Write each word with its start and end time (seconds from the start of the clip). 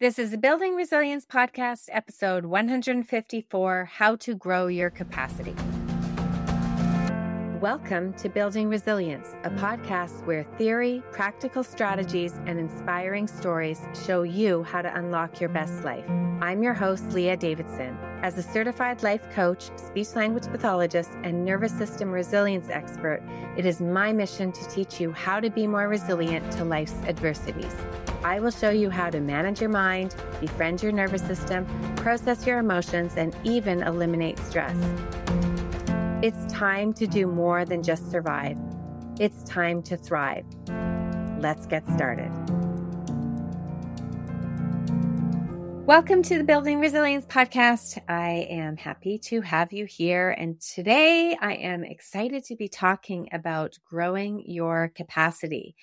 This 0.00 0.16
is 0.20 0.30
the 0.30 0.38
Building 0.38 0.76
Resilience 0.76 1.26
Podcast, 1.26 1.88
episode 1.90 2.44
154 2.44 3.90
How 3.94 4.14
to 4.14 4.36
Grow 4.36 4.68
Your 4.68 4.90
Capacity. 4.90 5.56
Welcome 7.60 8.12
to 8.12 8.28
Building 8.28 8.68
Resilience, 8.68 9.34
a 9.42 9.50
podcast 9.50 10.24
where 10.24 10.44
theory, 10.56 11.02
practical 11.10 11.64
strategies, 11.64 12.34
and 12.46 12.60
inspiring 12.60 13.26
stories 13.26 13.80
show 14.06 14.22
you 14.22 14.62
how 14.62 14.82
to 14.82 14.96
unlock 14.96 15.40
your 15.40 15.50
best 15.50 15.82
life. 15.82 16.08
I'm 16.40 16.62
your 16.62 16.74
host, 16.74 17.12
Leah 17.12 17.36
Davidson. 17.36 17.98
As 18.22 18.38
a 18.38 18.42
certified 18.44 19.02
life 19.02 19.28
coach, 19.32 19.68
speech 19.74 20.14
language 20.14 20.44
pathologist, 20.44 21.10
and 21.24 21.44
nervous 21.44 21.76
system 21.76 22.12
resilience 22.12 22.68
expert, 22.70 23.20
it 23.56 23.66
is 23.66 23.80
my 23.80 24.12
mission 24.12 24.52
to 24.52 24.68
teach 24.68 25.00
you 25.00 25.10
how 25.10 25.40
to 25.40 25.50
be 25.50 25.66
more 25.66 25.88
resilient 25.88 26.52
to 26.52 26.62
life's 26.62 26.94
adversities. 27.08 27.74
I 28.24 28.40
will 28.40 28.50
show 28.50 28.70
you 28.70 28.90
how 28.90 29.10
to 29.10 29.20
manage 29.20 29.60
your 29.60 29.70
mind, 29.70 30.16
befriend 30.40 30.82
your 30.82 30.90
nervous 30.90 31.22
system, 31.22 31.64
process 31.94 32.44
your 32.44 32.58
emotions, 32.58 33.14
and 33.16 33.36
even 33.44 33.80
eliminate 33.80 34.40
stress. 34.40 34.76
It's 36.20 36.52
time 36.52 36.92
to 36.94 37.06
do 37.06 37.28
more 37.28 37.64
than 37.64 37.80
just 37.80 38.10
survive. 38.10 38.58
It's 39.20 39.44
time 39.44 39.82
to 39.84 39.96
thrive. 39.96 40.44
Let's 41.38 41.66
get 41.66 41.86
started. 41.94 42.32
Welcome 45.86 46.22
to 46.24 46.38
the 46.38 46.44
Building 46.44 46.80
Resilience 46.80 47.24
Podcast. 47.24 47.98
I 48.08 48.48
am 48.50 48.76
happy 48.76 49.18
to 49.26 49.40
have 49.42 49.72
you 49.72 49.86
here. 49.86 50.30
And 50.30 50.60
today 50.60 51.36
I 51.40 51.54
am 51.54 51.84
excited 51.84 52.44
to 52.46 52.56
be 52.56 52.68
talking 52.68 53.28
about 53.32 53.78
growing 53.88 54.42
your 54.44 54.88
capacity. 54.88 55.76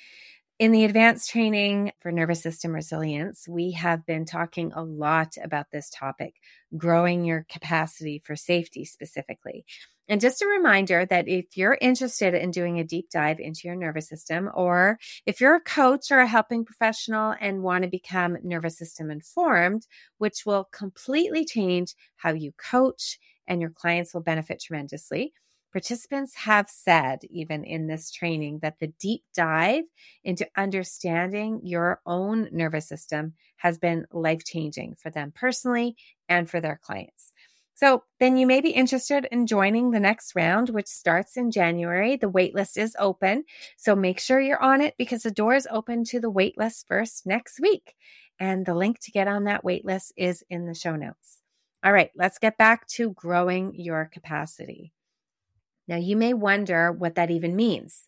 In 0.58 0.72
the 0.72 0.86
advanced 0.86 1.32
training 1.32 1.92
for 2.00 2.14
nervous 2.14 2.42
system 2.42 2.72
resilience, 2.72 3.46
we 3.46 3.72
have 3.72 4.06
been 4.06 4.24
talking 4.24 4.72
a 4.72 4.82
lot 4.82 5.36
about 5.44 5.66
this 5.70 5.90
topic, 5.90 6.36
growing 6.78 7.26
your 7.26 7.46
capacity 7.50 8.22
for 8.24 8.38
safety 8.38 8.86
specifically. 8.86 9.66
And 10.08 10.22
just 10.22 10.42
a 10.42 10.48
reminder 10.48 11.06
that 11.08 11.28
if 11.28 11.58
you're 11.58 11.78
interested 11.82 12.34
in 12.34 12.52
doing 12.52 12.80
a 12.80 12.86
deep 12.86 13.10
dive 13.10 13.42
into 13.42 13.62
your 13.66 13.76
nervous 13.76 14.08
system, 14.08 14.50
or 14.54 14.98
if 15.26 15.42
you're 15.42 15.56
a 15.56 15.62
coach 15.62 16.10
or 16.10 16.20
a 16.20 16.28
helping 16.28 16.64
professional 16.64 17.36
and 17.42 17.62
want 17.62 17.84
to 17.84 17.90
become 17.90 18.38
nervous 18.42 18.78
system 18.78 19.12
informed, 19.12 19.86
which 20.20 20.46
will 20.46 20.70
completely 20.72 21.44
change 21.44 21.96
how 22.16 22.32
you 22.32 22.54
coach 22.54 23.20
and 23.46 23.60
your 23.60 23.72
clients 23.72 24.14
will 24.14 24.22
benefit 24.22 24.64
tremendously, 24.66 25.34
Participants 25.76 26.36
have 26.36 26.70
said, 26.70 27.20
even 27.30 27.66
in 27.66 27.88
this 27.88 28.10
training, 28.10 28.60
that 28.62 28.80
the 28.80 28.94
deep 28.98 29.24
dive 29.36 29.84
into 30.24 30.48
understanding 30.56 31.60
your 31.64 32.00
own 32.06 32.48
nervous 32.54 32.88
system 32.88 33.34
has 33.58 33.78
been 33.78 34.06
life 34.14 34.46
changing 34.46 34.96
for 34.96 35.10
them 35.10 35.34
personally 35.36 35.98
and 36.30 36.50
for 36.50 36.62
their 36.62 36.80
clients. 36.82 37.34
So 37.74 38.04
then 38.22 38.38
you 38.38 38.48
may 38.48 38.62
be 38.62 38.70
interested 38.70 39.28
in 39.34 39.48
joining 39.48 39.92
the 39.92 40.00
next 40.00 40.34
round, 40.34 40.70
which 40.70 40.88
starts 40.88 41.36
in 41.36 41.52
January. 41.52 42.16
The 42.16 42.32
waitlist 42.32 42.78
is 42.78 42.96
open. 42.98 43.44
So 43.76 43.98
make 43.98 44.22
sure 44.22 44.40
you're 44.40 44.64
on 44.64 44.80
it 44.80 44.96
because 44.98 45.24
the 45.24 45.30
door 45.30 45.56
is 45.56 45.68
open 45.70 46.06
to 46.06 46.22
the 46.22 46.32
waitlist 46.32 46.88
first 46.88 47.26
next 47.26 47.60
week. 47.60 47.96
And 48.40 48.66
the 48.66 48.76
link 48.76 49.02
to 49.02 49.12
get 49.12 49.28
on 49.28 49.44
that 49.44 49.66
waitlist 49.66 50.14
is 50.16 50.42
in 50.50 50.68
the 50.68 50.74
show 50.74 50.96
notes. 50.96 51.42
All 51.84 51.92
right, 51.92 52.12
let's 52.16 52.40
get 52.40 52.58
back 52.58 52.88
to 52.92 53.10
growing 53.12 53.76
your 53.76 54.06
capacity. 54.06 54.94
Now, 55.88 55.98
you 55.98 56.16
may 56.16 56.34
wonder 56.34 56.92
what 56.92 57.16
that 57.16 57.32
even 57.32 57.56
means. 57.56 58.08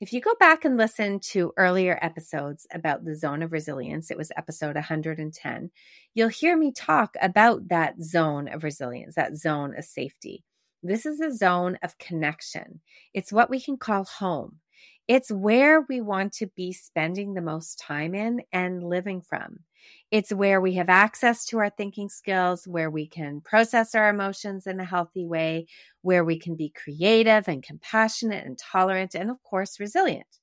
If 0.00 0.12
you 0.12 0.20
go 0.20 0.34
back 0.40 0.64
and 0.64 0.76
listen 0.76 1.20
to 1.30 1.52
earlier 1.56 1.96
episodes 2.02 2.66
about 2.74 3.04
the 3.04 3.14
zone 3.14 3.40
of 3.40 3.52
resilience, 3.52 4.10
it 4.10 4.16
was 4.18 4.32
episode 4.36 4.74
110, 4.74 5.70
you'll 6.12 6.28
hear 6.28 6.56
me 6.56 6.72
talk 6.72 7.14
about 7.22 7.68
that 7.68 8.02
zone 8.02 8.48
of 8.48 8.64
resilience, 8.64 9.14
that 9.14 9.36
zone 9.36 9.78
of 9.78 9.84
safety. 9.84 10.42
This 10.82 11.06
is 11.06 11.20
a 11.20 11.32
zone 11.32 11.78
of 11.84 11.98
connection. 11.98 12.80
It's 13.14 13.32
what 13.32 13.48
we 13.48 13.60
can 13.60 13.76
call 13.76 14.04
home. 14.04 14.58
It's 15.06 15.30
where 15.30 15.82
we 15.88 16.00
want 16.00 16.32
to 16.34 16.48
be 16.56 16.72
spending 16.72 17.34
the 17.34 17.40
most 17.40 17.78
time 17.78 18.14
in 18.14 18.40
and 18.52 18.82
living 18.82 19.20
from. 19.20 19.60
It's 20.10 20.32
where 20.32 20.60
we 20.60 20.74
have 20.74 20.88
access 20.88 21.44
to 21.46 21.58
our 21.58 21.70
thinking 21.70 22.08
skills, 22.08 22.66
where 22.66 22.90
we 22.90 23.06
can 23.06 23.40
process 23.40 23.94
our 23.94 24.08
emotions 24.08 24.66
in 24.66 24.80
a 24.80 24.84
healthy 24.84 25.24
way, 25.24 25.66
where 26.02 26.24
we 26.24 26.38
can 26.38 26.56
be 26.56 26.70
creative 26.70 27.48
and 27.48 27.62
compassionate 27.62 28.44
and 28.44 28.58
tolerant, 28.58 29.14
and 29.14 29.30
of 29.30 29.42
course, 29.42 29.80
resilient. 29.80 30.38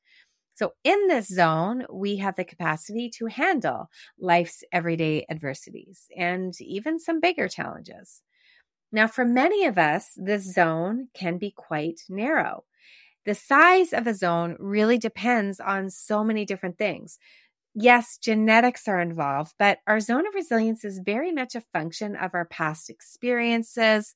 So, 0.56 0.74
in 0.84 1.08
this 1.08 1.28
zone, 1.28 1.86
we 1.90 2.18
have 2.18 2.36
the 2.36 2.44
capacity 2.44 3.10
to 3.18 3.28
handle 3.28 3.90
life's 4.20 4.64
everyday 4.74 5.26
adversities 5.30 6.08
and 6.18 6.54
even 6.60 7.00
some 7.00 7.22
bigger 7.22 7.48
challenges. 7.48 8.24
Now, 8.92 9.08
for 9.08 9.24
many 9.24 9.66
of 9.66 9.78
us, 9.78 10.12
this 10.18 10.52
zone 10.54 11.10
can 11.14 11.38
be 11.38 11.52
quite 11.52 12.02
narrow. 12.10 12.66
The 13.26 13.36
size 13.36 13.94
of 13.94 14.08
a 14.08 14.14
zone 14.14 14.56
really 14.60 14.98
depends 14.98 15.60
on 15.60 15.90
so 15.92 16.24
many 16.24 16.46
different 16.46 16.78
things 16.78 17.20
yes, 17.74 18.18
genetics 18.18 18.88
are 18.88 19.00
involved, 19.00 19.54
but 19.60 19.80
our 19.88 20.00
zone 20.00 20.28
of 20.28 20.34
resilience 20.34 20.84
is 20.84 21.00
very 21.00 21.32
much 21.32 21.56
a 21.56 21.62
function 21.74 22.16
of 22.16 22.32
our 22.34 22.46
past 22.46 22.90
experiences, 22.90 24.16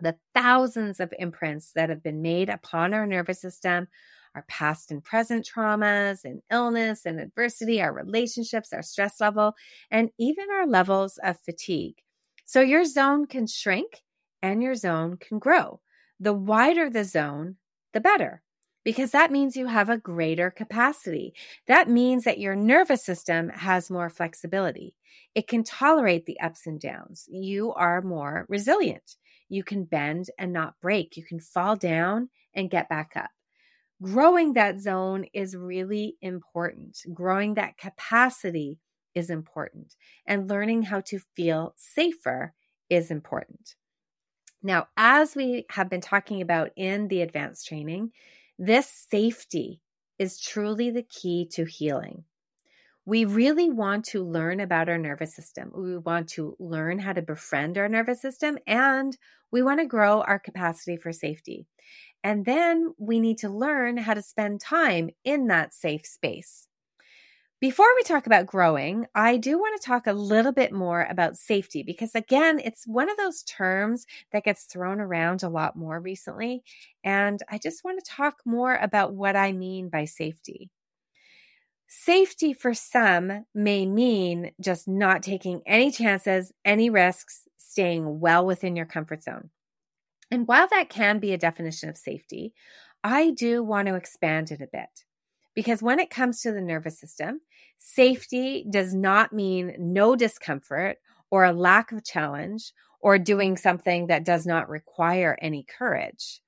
the 0.00 0.16
thousands 0.34 1.00
of 1.00 1.12
imprints 1.18 1.72
that 1.74 1.90
have 1.90 2.02
been 2.02 2.22
made 2.22 2.48
upon 2.48 2.94
our 2.94 3.06
nervous 3.06 3.40
system, 3.40 3.88
our 4.34 4.44
past 4.48 4.90
and 4.90 5.02
present 5.02 5.48
traumas 5.48 6.24
and 6.24 6.40
illness 6.50 7.04
and 7.06 7.20
adversity, 7.20 7.80
our 7.82 7.92
relationships, 7.92 8.72
our 8.72 8.82
stress 8.82 9.20
level, 9.20 9.54
and 9.90 10.10
even 10.18 10.46
our 10.52 10.66
levels 10.66 11.18
of 11.22 11.40
fatigue. 11.40 11.96
So 12.44 12.60
your 12.60 12.84
zone 12.84 13.26
can 13.26 13.46
shrink 13.46 14.02
and 14.42 14.62
your 14.62 14.74
zone 14.74 15.16
can 15.16 15.38
grow. 15.38 15.80
The 16.20 16.32
wider 16.32 16.90
the 16.90 17.04
zone, 17.04 17.56
the 17.92 18.00
better 18.00 18.42
because 18.88 19.10
that 19.10 19.30
means 19.30 19.54
you 19.54 19.66
have 19.66 19.90
a 19.90 19.98
greater 19.98 20.50
capacity. 20.50 21.34
That 21.66 21.90
means 21.90 22.24
that 22.24 22.38
your 22.38 22.56
nervous 22.56 23.04
system 23.04 23.50
has 23.50 23.90
more 23.90 24.08
flexibility. 24.08 24.94
It 25.34 25.46
can 25.46 25.62
tolerate 25.62 26.24
the 26.24 26.40
ups 26.40 26.66
and 26.66 26.80
downs. 26.80 27.26
You 27.30 27.74
are 27.74 28.00
more 28.00 28.46
resilient. 28.48 29.16
You 29.50 29.62
can 29.62 29.84
bend 29.84 30.30
and 30.38 30.54
not 30.54 30.80
break. 30.80 31.18
You 31.18 31.22
can 31.22 31.38
fall 31.38 31.76
down 31.76 32.30
and 32.54 32.70
get 32.70 32.88
back 32.88 33.12
up. 33.14 33.28
Growing 34.00 34.54
that 34.54 34.80
zone 34.80 35.26
is 35.34 35.54
really 35.54 36.16
important. 36.22 36.96
Growing 37.12 37.52
that 37.56 37.76
capacity 37.76 38.78
is 39.14 39.28
important. 39.28 39.96
And 40.26 40.48
learning 40.48 40.84
how 40.84 41.00
to 41.00 41.20
feel 41.36 41.74
safer 41.76 42.54
is 42.88 43.10
important. 43.10 43.74
Now, 44.62 44.88
as 44.96 45.36
we 45.36 45.66
have 45.68 45.90
been 45.90 46.00
talking 46.00 46.40
about 46.40 46.70
in 46.74 47.08
the 47.08 47.20
advanced 47.20 47.68
training, 47.68 48.12
this 48.58 48.88
safety 49.10 49.80
is 50.18 50.40
truly 50.40 50.90
the 50.90 51.04
key 51.04 51.48
to 51.52 51.64
healing. 51.64 52.24
We 53.04 53.24
really 53.24 53.70
want 53.70 54.04
to 54.06 54.22
learn 54.22 54.60
about 54.60 54.88
our 54.88 54.98
nervous 54.98 55.34
system. 55.34 55.72
We 55.74 55.96
want 55.96 56.28
to 56.30 56.56
learn 56.58 56.98
how 56.98 57.14
to 57.14 57.22
befriend 57.22 57.78
our 57.78 57.88
nervous 57.88 58.20
system 58.20 58.58
and 58.66 59.16
we 59.50 59.62
want 59.62 59.80
to 59.80 59.86
grow 59.86 60.20
our 60.20 60.38
capacity 60.38 60.96
for 60.96 61.12
safety. 61.12 61.66
And 62.22 62.44
then 62.44 62.94
we 62.98 63.18
need 63.18 63.38
to 63.38 63.48
learn 63.48 63.96
how 63.96 64.14
to 64.14 64.22
spend 64.22 64.60
time 64.60 65.10
in 65.24 65.46
that 65.46 65.72
safe 65.72 66.04
space. 66.04 66.67
Before 67.60 67.86
we 67.96 68.04
talk 68.04 68.26
about 68.26 68.46
growing, 68.46 69.06
I 69.16 69.36
do 69.36 69.58
want 69.58 69.80
to 69.80 69.84
talk 69.86 70.06
a 70.06 70.12
little 70.12 70.52
bit 70.52 70.72
more 70.72 71.06
about 71.10 71.36
safety 71.36 71.82
because, 71.82 72.14
again, 72.14 72.60
it's 72.60 72.86
one 72.86 73.10
of 73.10 73.16
those 73.16 73.42
terms 73.42 74.06
that 74.32 74.44
gets 74.44 74.64
thrown 74.64 75.00
around 75.00 75.42
a 75.42 75.48
lot 75.48 75.74
more 75.74 75.98
recently. 75.98 76.62
And 77.02 77.42
I 77.48 77.58
just 77.58 77.82
want 77.82 77.98
to 78.02 78.10
talk 78.10 78.42
more 78.44 78.76
about 78.76 79.14
what 79.14 79.34
I 79.34 79.50
mean 79.52 79.88
by 79.88 80.04
safety. 80.04 80.70
Safety 81.88 82.52
for 82.52 82.74
some 82.74 83.46
may 83.54 83.86
mean 83.86 84.52
just 84.60 84.86
not 84.86 85.22
taking 85.22 85.62
any 85.66 85.90
chances, 85.90 86.52
any 86.64 86.90
risks, 86.90 87.48
staying 87.56 88.20
well 88.20 88.44
within 88.46 88.76
your 88.76 88.86
comfort 88.86 89.22
zone. 89.22 89.50
And 90.30 90.48
while 90.48 90.68
that 90.68 90.90
can 90.90 91.18
be 91.20 91.32
a 91.32 91.38
definition 91.38 91.88
of 91.88 91.96
safety, 91.98 92.54
I 93.04 93.30
do 93.30 93.62
want 93.64 93.88
to 93.88 93.94
expand 93.96 94.50
it 94.50 94.60
a 94.60 94.68
bit. 94.68 95.04
Because 95.58 95.82
when 95.82 95.98
it 95.98 96.08
comes 96.08 96.40
to 96.42 96.52
the 96.52 96.60
nervous 96.60 97.00
system, 97.00 97.40
safety 97.78 98.64
does 98.70 98.94
not 98.94 99.32
mean 99.32 99.74
no 99.76 100.14
discomfort 100.14 100.98
or 101.32 101.42
a 101.42 101.52
lack 101.52 101.90
of 101.90 102.04
challenge 102.04 102.72
or 103.00 103.18
doing 103.18 103.56
something 103.56 104.06
that 104.06 104.24
does 104.24 104.46
not 104.46 104.68
require 104.68 105.36
any 105.42 105.64
courage. 105.64 106.42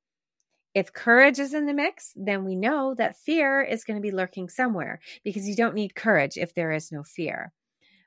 If 0.77 0.93
courage 0.93 1.41
is 1.41 1.55
in 1.55 1.67
the 1.67 1.75
mix, 1.75 2.13
then 2.15 2.45
we 2.45 2.55
know 2.55 2.95
that 2.99 3.17
fear 3.17 3.61
is 3.61 3.83
going 3.83 3.97
to 3.97 4.01
be 4.01 4.13
lurking 4.13 4.49
somewhere 4.49 5.01
because 5.25 5.49
you 5.49 5.57
don't 5.57 5.75
need 5.75 5.97
courage 5.97 6.37
if 6.37 6.55
there 6.55 6.71
is 6.71 6.93
no 6.93 7.03
fear. 7.03 7.53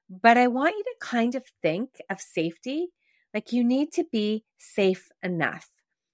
But 0.09 0.37
I 0.37 0.47
want 0.47 0.75
you 0.77 0.83
to 0.85 1.05
kind 1.05 1.35
of 1.35 1.43
think 1.61 1.99
of 2.09 2.21
safety 2.21 2.93
like 3.33 3.51
you 3.51 3.65
need 3.65 3.91
to 3.91 4.05
be 4.09 4.45
safe 4.57 5.09
enough. 5.21 5.69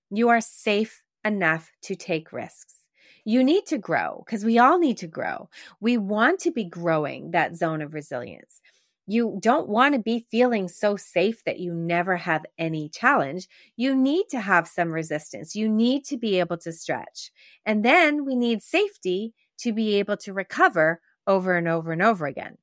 You 0.09 0.29
are 0.29 0.41
safe 0.41 1.03
enough 1.23 1.69
to 1.83 1.95
take 1.95 2.33
risks 2.33 2.78
you 3.25 3.43
need 3.43 3.65
to 3.67 3.77
grow 3.77 4.23
because 4.25 4.45
we 4.45 4.57
all 4.59 4.79
need 4.79 4.97
to 4.97 5.07
grow. 5.07 5.49
We 5.79 5.97
want 5.97 6.39
to 6.41 6.51
be 6.51 6.63
growing 6.63 7.31
that 7.31 7.55
zone 7.55 7.81
of 7.81 7.93
resilience. 7.93 8.61
You 9.07 9.39
don't 9.41 9.67
want 9.67 9.95
to 9.95 9.99
be 9.99 10.27
feeling 10.29 10.67
so 10.67 10.95
safe 10.95 11.43
that 11.45 11.59
you 11.59 11.73
never 11.73 12.15
have 12.15 12.45
any 12.59 12.89
challenge. 12.89 13.47
You 13.75 13.95
need 13.95 14.29
to 14.29 14.39
have 14.39 14.67
some 14.67 14.91
resistance. 14.91 15.55
You 15.55 15.67
need 15.67 16.05
to 16.05 16.17
be 16.17 16.39
able 16.39 16.57
to 16.59 16.71
stretch. 16.71 17.31
And 17.65 17.83
then 17.83 18.23
we 18.23 18.35
need 18.35 18.61
safety 18.61 19.33
to 19.59 19.73
be 19.73 19.95
able 19.95 20.17
to 20.17 20.33
recover 20.33 21.01
over 21.25 21.57
and 21.57 21.67
over 21.67 21.91
and 21.91 22.03
over 22.03 22.27
again. 22.27 22.57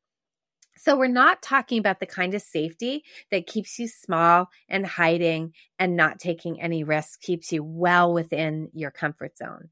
So 0.76 0.96
we're 0.96 1.08
not 1.08 1.42
talking 1.42 1.78
about 1.78 2.00
the 2.00 2.06
kind 2.06 2.32
of 2.34 2.42
safety 2.42 3.02
that 3.30 3.46
keeps 3.46 3.78
you 3.78 3.88
small 3.88 4.48
and 4.68 4.86
hiding 4.86 5.52
and 5.80 5.96
not 5.96 6.20
taking 6.20 6.60
any 6.60 6.84
risks, 6.84 7.16
keeps 7.16 7.50
you 7.50 7.64
well 7.64 8.12
within 8.12 8.70
your 8.72 8.90
comfort 8.90 9.36
zone. 9.36 9.70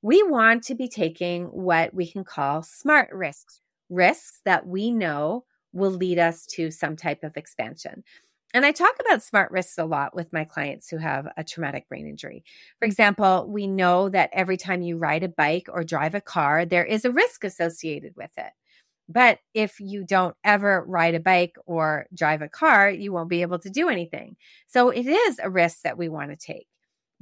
We 0.00 0.22
want 0.22 0.62
to 0.64 0.74
be 0.76 0.88
taking 0.88 1.46
what 1.46 1.92
we 1.92 2.10
can 2.10 2.22
call 2.22 2.62
smart 2.62 3.10
risks, 3.12 3.60
risks 3.90 4.40
that 4.44 4.66
we 4.66 4.92
know 4.92 5.44
will 5.72 5.90
lead 5.90 6.18
us 6.18 6.46
to 6.46 6.70
some 6.70 6.96
type 6.96 7.24
of 7.24 7.36
expansion. 7.36 8.04
And 8.54 8.64
I 8.64 8.72
talk 8.72 8.94
about 9.00 9.22
smart 9.22 9.50
risks 9.50 9.76
a 9.76 9.84
lot 9.84 10.14
with 10.14 10.32
my 10.32 10.44
clients 10.44 10.88
who 10.88 10.96
have 10.98 11.28
a 11.36 11.44
traumatic 11.44 11.88
brain 11.88 12.06
injury. 12.06 12.44
For 12.78 12.86
mm-hmm. 12.86 12.92
example, 12.92 13.46
we 13.48 13.66
know 13.66 14.08
that 14.08 14.30
every 14.32 14.56
time 14.56 14.82
you 14.82 14.96
ride 14.96 15.24
a 15.24 15.28
bike 15.28 15.66
or 15.68 15.84
drive 15.84 16.14
a 16.14 16.20
car, 16.20 16.64
there 16.64 16.84
is 16.84 17.04
a 17.04 17.12
risk 17.12 17.44
associated 17.44 18.14
with 18.16 18.30
it. 18.38 18.52
But 19.08 19.38
if 19.52 19.80
you 19.80 20.04
don't 20.04 20.36
ever 20.44 20.84
ride 20.86 21.14
a 21.14 21.20
bike 21.20 21.56
or 21.66 22.06
drive 22.14 22.42
a 22.42 22.48
car, 22.48 22.90
you 22.90 23.12
won't 23.12 23.30
be 23.30 23.42
able 23.42 23.58
to 23.60 23.70
do 23.70 23.88
anything. 23.88 24.36
So 24.66 24.90
it 24.90 25.06
is 25.06 25.40
a 25.42 25.50
risk 25.50 25.82
that 25.82 25.98
we 25.98 26.08
want 26.08 26.30
to 26.30 26.36
take. 26.36 26.68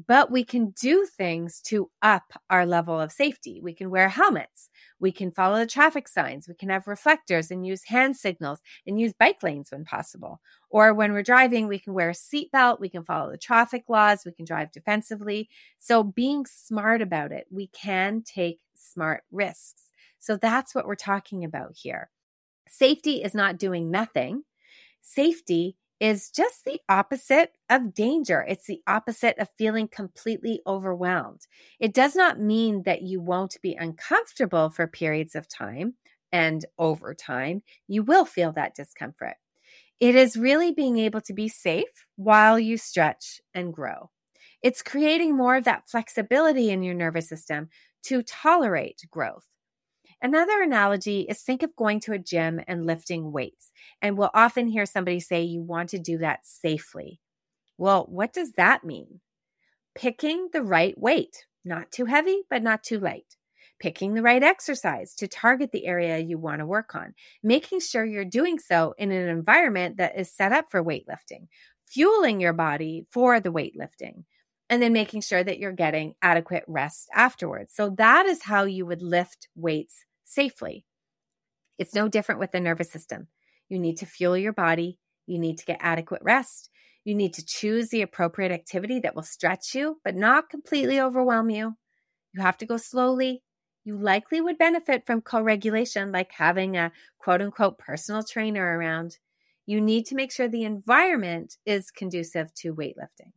But 0.06 0.30
we 0.30 0.44
can 0.44 0.70
do 0.70 1.06
things 1.06 1.60
to 1.62 1.90
up 2.02 2.24
our 2.50 2.66
level 2.66 3.00
of 3.00 3.10
safety. 3.10 3.60
We 3.62 3.72
can 3.72 3.88
wear 3.88 4.10
helmets. 4.10 4.68
We 5.00 5.10
can 5.10 5.30
follow 5.30 5.58
the 5.58 5.66
traffic 5.66 6.06
signs. 6.06 6.46
We 6.46 6.54
can 6.54 6.68
have 6.68 6.86
reflectors 6.86 7.50
and 7.50 7.66
use 7.66 7.84
hand 7.84 8.16
signals 8.16 8.60
and 8.86 9.00
use 9.00 9.14
bike 9.14 9.42
lanes 9.42 9.70
when 9.70 9.84
possible. 9.84 10.40
Or 10.68 10.92
when 10.92 11.12
we're 11.12 11.22
driving, 11.22 11.66
we 11.66 11.78
can 11.78 11.94
wear 11.94 12.10
a 12.10 12.12
seatbelt. 12.12 12.78
We 12.78 12.90
can 12.90 13.04
follow 13.04 13.30
the 13.30 13.38
traffic 13.38 13.84
laws. 13.88 14.24
We 14.26 14.32
can 14.32 14.44
drive 14.44 14.70
defensively. 14.70 15.48
So 15.78 16.02
being 16.02 16.44
smart 16.44 17.00
about 17.00 17.32
it, 17.32 17.46
we 17.50 17.68
can 17.68 18.22
take 18.22 18.60
smart 18.74 19.22
risks. 19.32 19.92
So 20.18 20.36
that's 20.36 20.74
what 20.74 20.86
we're 20.86 20.94
talking 20.94 21.44
about 21.44 21.72
here. 21.74 22.10
Safety 22.68 23.22
is 23.22 23.34
not 23.34 23.58
doing 23.58 23.90
nothing. 23.90 24.42
Safety 25.00 25.76
is 26.00 26.30
just 26.30 26.64
the 26.64 26.80
opposite 26.88 27.52
of 27.70 27.94
danger. 27.94 28.44
It's 28.46 28.66
the 28.66 28.82
opposite 28.86 29.38
of 29.38 29.48
feeling 29.56 29.88
completely 29.88 30.60
overwhelmed. 30.66 31.46
It 31.80 31.94
does 31.94 32.14
not 32.14 32.40
mean 32.40 32.82
that 32.82 33.02
you 33.02 33.20
won't 33.20 33.56
be 33.62 33.74
uncomfortable 33.74 34.70
for 34.70 34.86
periods 34.86 35.34
of 35.34 35.48
time 35.48 35.94
and 36.32 36.64
over 36.78 37.14
time. 37.14 37.62
You 37.88 38.02
will 38.02 38.24
feel 38.24 38.52
that 38.52 38.74
discomfort. 38.74 39.36
It 39.98 40.14
is 40.14 40.36
really 40.36 40.72
being 40.72 40.98
able 40.98 41.22
to 41.22 41.32
be 41.32 41.48
safe 41.48 42.06
while 42.16 42.58
you 42.58 42.76
stretch 42.76 43.40
and 43.54 43.72
grow. 43.72 44.10
It's 44.62 44.82
creating 44.82 45.36
more 45.36 45.56
of 45.56 45.64
that 45.64 45.88
flexibility 45.88 46.70
in 46.70 46.82
your 46.82 46.94
nervous 46.94 47.28
system 47.28 47.68
to 48.04 48.22
tolerate 48.22 49.00
growth. 49.10 49.46
Another 50.22 50.62
analogy 50.62 51.20
is 51.22 51.42
think 51.42 51.62
of 51.62 51.76
going 51.76 52.00
to 52.00 52.12
a 52.12 52.18
gym 52.18 52.60
and 52.66 52.86
lifting 52.86 53.32
weights. 53.32 53.70
And 54.00 54.16
we'll 54.16 54.30
often 54.32 54.68
hear 54.68 54.86
somebody 54.86 55.20
say 55.20 55.42
you 55.42 55.62
want 55.62 55.90
to 55.90 55.98
do 55.98 56.18
that 56.18 56.46
safely. 56.46 57.20
Well, 57.78 58.06
what 58.08 58.32
does 58.32 58.52
that 58.52 58.84
mean? 58.84 59.20
Picking 59.94 60.48
the 60.52 60.62
right 60.62 60.98
weight, 60.98 61.44
not 61.64 61.92
too 61.92 62.06
heavy, 62.06 62.42
but 62.48 62.62
not 62.62 62.82
too 62.82 62.98
light. 62.98 63.36
Picking 63.78 64.14
the 64.14 64.22
right 64.22 64.42
exercise 64.42 65.14
to 65.16 65.28
target 65.28 65.70
the 65.70 65.86
area 65.86 66.18
you 66.18 66.38
want 66.38 66.60
to 66.60 66.66
work 66.66 66.94
on. 66.94 67.12
Making 67.42 67.80
sure 67.80 68.06
you're 68.06 68.24
doing 68.24 68.58
so 68.58 68.94
in 68.96 69.12
an 69.12 69.28
environment 69.28 69.98
that 69.98 70.18
is 70.18 70.32
set 70.32 70.50
up 70.50 70.70
for 70.70 70.82
weightlifting. 70.82 71.48
Fueling 71.86 72.40
your 72.40 72.54
body 72.54 73.06
for 73.10 73.38
the 73.38 73.52
weightlifting 73.52 74.24
and 74.68 74.82
then 74.82 74.92
making 74.92 75.20
sure 75.20 75.44
that 75.44 75.58
you're 75.58 75.72
getting 75.72 76.14
adequate 76.22 76.64
rest 76.66 77.08
afterwards. 77.14 77.72
So 77.74 77.90
that 77.98 78.26
is 78.26 78.42
how 78.42 78.64
you 78.64 78.86
would 78.86 79.02
lift 79.02 79.48
weights 79.54 80.05
safely. 80.26 80.84
It's 81.78 81.94
no 81.94 82.08
different 82.08 82.40
with 82.40 82.52
the 82.52 82.60
nervous 82.60 82.90
system. 82.90 83.28
You 83.68 83.78
need 83.78 83.96
to 83.98 84.06
fuel 84.06 84.36
your 84.36 84.52
body, 84.52 84.98
you 85.26 85.38
need 85.38 85.58
to 85.58 85.64
get 85.64 85.78
adequate 85.80 86.22
rest. 86.22 86.70
You 87.04 87.14
need 87.14 87.34
to 87.34 87.46
choose 87.46 87.88
the 87.88 88.02
appropriate 88.02 88.50
activity 88.50 88.98
that 89.00 89.14
will 89.14 89.22
stretch 89.22 89.74
you, 89.74 90.00
but 90.04 90.16
not 90.16 90.50
completely 90.50 91.00
overwhelm 91.00 91.50
you. 91.50 91.76
You 92.34 92.42
have 92.42 92.56
to 92.58 92.66
go 92.66 92.76
slowly. 92.76 93.44
You 93.84 93.96
likely 93.96 94.40
would 94.40 94.58
benefit 94.58 95.06
from 95.06 95.20
co 95.20 95.40
regulation, 95.40 96.10
like 96.10 96.32
having 96.32 96.76
a 96.76 96.90
quote 97.18 97.40
unquote 97.40 97.78
personal 97.78 98.24
trainer 98.24 98.76
around. 98.76 99.18
You 99.66 99.80
need 99.80 100.06
to 100.06 100.16
make 100.16 100.32
sure 100.32 100.48
the 100.48 100.64
environment 100.64 101.56
is 101.64 101.92
conducive 101.92 102.52
to 102.54 102.74
weightlifting. 102.74 103.32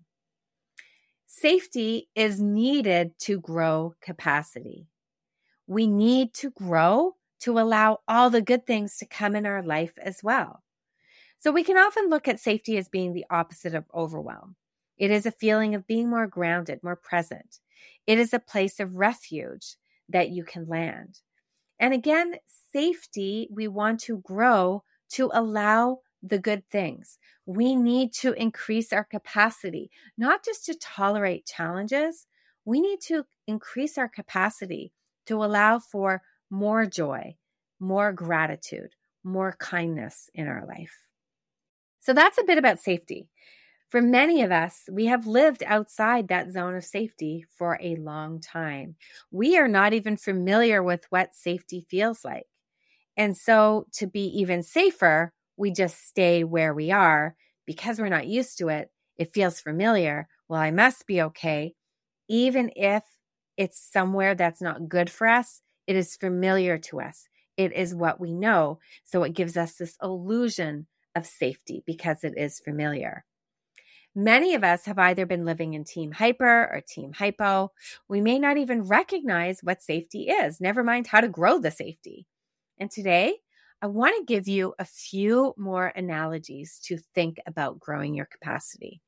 Safety 1.27 2.09
is 2.15 2.41
needed 2.41 3.11
to 3.19 3.39
grow 3.39 3.93
capacity. 4.01 4.87
We 5.69 5.85
need 5.85 6.33
to 6.33 6.49
grow 6.49 7.15
to 7.41 7.59
allow 7.59 7.99
all 8.07 8.31
the 8.31 8.41
good 8.41 8.65
things 8.65 8.97
to 8.97 9.05
come 9.05 9.35
in 9.35 9.45
our 9.45 9.61
life 9.61 9.93
as 10.01 10.23
well. 10.23 10.63
So 11.37 11.51
we 11.51 11.63
can 11.63 11.77
often 11.77 12.09
look 12.09 12.27
at 12.27 12.39
safety 12.39 12.75
as 12.79 12.89
being 12.89 13.13
the 13.13 13.27
opposite 13.29 13.75
of 13.75 13.85
overwhelm. 13.93 14.55
It 14.97 15.11
is 15.11 15.27
a 15.27 15.31
feeling 15.31 15.75
of 15.75 15.85
being 15.85 16.09
more 16.09 16.25
grounded, 16.25 16.79
more 16.81 16.95
present. 16.95 17.59
It 18.07 18.17
is 18.17 18.33
a 18.33 18.39
place 18.39 18.79
of 18.79 18.95
refuge 18.95 19.75
that 20.09 20.31
you 20.31 20.43
can 20.43 20.67
land. 20.67 21.19
And 21.79 21.93
again, 21.93 22.37
safety, 22.73 23.47
we 23.51 23.67
want 23.67 23.99
to 24.01 24.17
grow 24.17 24.83
to 25.11 25.29
allow 25.31 25.99
the 26.23 26.39
good 26.39 26.67
things. 26.71 27.19
We 27.45 27.75
need 27.75 28.11
to 28.15 28.33
increase 28.33 28.91
our 28.91 29.03
capacity, 29.03 29.91
not 30.17 30.43
just 30.43 30.65
to 30.65 30.73
tolerate 30.73 31.45
challenges. 31.45 32.25
We 32.65 32.81
need 32.81 33.01
to 33.01 33.25
increase 33.45 33.99
our 33.99 34.09
capacity 34.09 34.93
to 35.29 35.43
allow 35.43 35.79
for 35.79 36.21
more 36.51 36.85
joy, 36.85 37.37
more 37.79 38.11
gratitude, 38.13 38.95
more 39.23 39.55
kindness 39.59 40.29
in 40.33 40.47
our 40.47 40.65
life. 40.65 40.97
So 41.99 42.13
that's 42.13 42.37
a 42.37 42.43
bit 42.43 42.57
about 42.57 42.79
safety. 42.79 43.29
For 43.89 44.01
many 44.01 44.43
of 44.43 44.51
us, 44.51 44.83
we 44.91 45.07
have 45.07 45.27
lived 45.27 45.63
outside 45.65 46.27
that 46.27 46.51
zone 46.51 46.75
of 46.75 46.83
safety 46.83 47.45
for 47.57 47.79
a 47.81 47.95
long 47.95 48.39
time. 48.39 48.95
We 49.31 49.57
are 49.57 49.67
not 49.67 49.93
even 49.93 50.17
familiar 50.17 50.83
with 50.83 51.05
what 51.09 51.35
safety 51.35 51.85
feels 51.89 52.23
like. 52.23 52.45
And 53.17 53.35
so, 53.37 53.87
to 53.93 54.07
be 54.07 54.25
even 54.39 54.63
safer, 54.63 55.33
we 55.57 55.71
just 55.71 56.07
stay 56.07 56.43
where 56.43 56.73
we 56.73 56.91
are 56.91 57.35
because 57.65 57.99
we're 57.99 58.09
not 58.09 58.27
used 58.27 58.57
to 58.59 58.69
it. 58.69 58.91
It 59.17 59.33
feels 59.33 59.59
familiar. 59.59 60.27
Well, 60.47 60.61
I 60.61 60.71
must 60.71 61.07
be 61.07 61.21
okay. 61.23 61.75
Even 62.29 62.71
if 62.75 63.03
it's 63.59 63.79
somewhere 63.79 64.35
that's 64.35 64.61
not 64.61 64.87
good 64.87 65.09
for 65.09 65.27
us, 65.27 65.61
it 65.85 65.95
is 65.97 66.15
familiar 66.15 66.77
to 66.77 67.01
us. 67.01 67.27
It 67.57 67.73
is 67.73 67.93
what 67.93 68.21
we 68.21 68.33
know. 68.33 68.79
So 69.03 69.23
it 69.23 69.33
gives 69.33 69.57
us 69.57 69.73
this 69.73 69.97
illusion 70.01 70.87
of 71.13 71.25
safety 71.25 71.83
because 71.85 72.23
it 72.23 72.35
is 72.37 72.61
familiar. 72.61 73.25
Many 74.15 74.55
of 74.55 74.63
us 74.63 74.85
have 74.85 74.97
either 74.97 75.25
been 75.25 75.43
living 75.43 75.73
in 75.73 75.83
team 75.83 76.13
hyper 76.13 76.69
or 76.71 76.81
team 76.87 77.11
hypo. 77.11 77.71
We 78.07 78.21
may 78.21 78.39
not 78.39 78.57
even 78.57 78.83
recognize 78.83 79.59
what 79.61 79.83
safety 79.83 80.29
is, 80.29 80.61
never 80.61 80.83
mind 80.83 81.07
how 81.07 81.19
to 81.19 81.27
grow 81.27 81.59
the 81.59 81.69
safety. 81.69 82.27
And 82.79 82.89
today, 82.89 83.39
I 83.81 83.87
want 83.87 84.15
to 84.17 84.33
give 84.33 84.47
you 84.47 84.73
a 84.79 84.85
few 84.85 85.53
more 85.57 85.87
analogies 85.87 86.79
to 86.85 86.97
think 87.13 87.37
about 87.45 87.79
growing 87.79 88.13
your 88.13 88.25
capacity. 88.25 89.01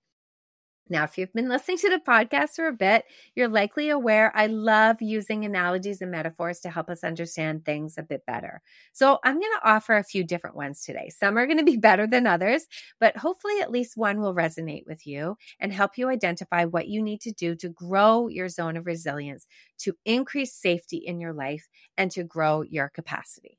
Now, 0.91 1.05
if 1.05 1.17
you've 1.17 1.31
been 1.31 1.47
listening 1.47 1.77
to 1.77 1.89
the 1.89 2.01
podcast 2.05 2.55
for 2.57 2.67
a 2.67 2.73
bit, 2.73 3.05
you're 3.33 3.47
likely 3.47 3.87
aware 3.87 4.29
I 4.35 4.47
love 4.47 5.01
using 5.01 5.45
analogies 5.45 6.01
and 6.01 6.11
metaphors 6.11 6.59
to 6.59 6.69
help 6.69 6.89
us 6.89 7.05
understand 7.05 7.63
things 7.63 7.97
a 7.97 8.03
bit 8.03 8.25
better. 8.25 8.61
So 8.91 9.17
I'm 9.23 9.39
going 9.39 9.53
to 9.61 9.69
offer 9.69 9.95
a 9.95 10.03
few 10.03 10.25
different 10.25 10.57
ones 10.57 10.83
today. 10.83 11.09
Some 11.09 11.37
are 11.37 11.45
going 11.45 11.59
to 11.59 11.63
be 11.63 11.77
better 11.81 12.07
than 12.07 12.27
others, 12.27 12.65
but 12.99 13.15
hopefully 13.15 13.61
at 13.61 13.71
least 13.71 13.95
one 13.95 14.19
will 14.19 14.35
resonate 14.35 14.85
with 14.85 15.07
you 15.07 15.37
and 15.61 15.71
help 15.71 15.97
you 15.97 16.09
identify 16.09 16.65
what 16.65 16.89
you 16.89 17.01
need 17.01 17.21
to 17.21 17.31
do 17.31 17.55
to 17.55 17.69
grow 17.69 18.27
your 18.27 18.49
zone 18.49 18.75
of 18.75 18.85
resilience, 18.85 19.47
to 19.77 19.95
increase 20.03 20.53
safety 20.53 20.97
in 20.97 21.21
your 21.21 21.31
life, 21.31 21.69
and 21.97 22.11
to 22.11 22.25
grow 22.25 22.63
your 22.63 22.89
capacity. 22.89 23.57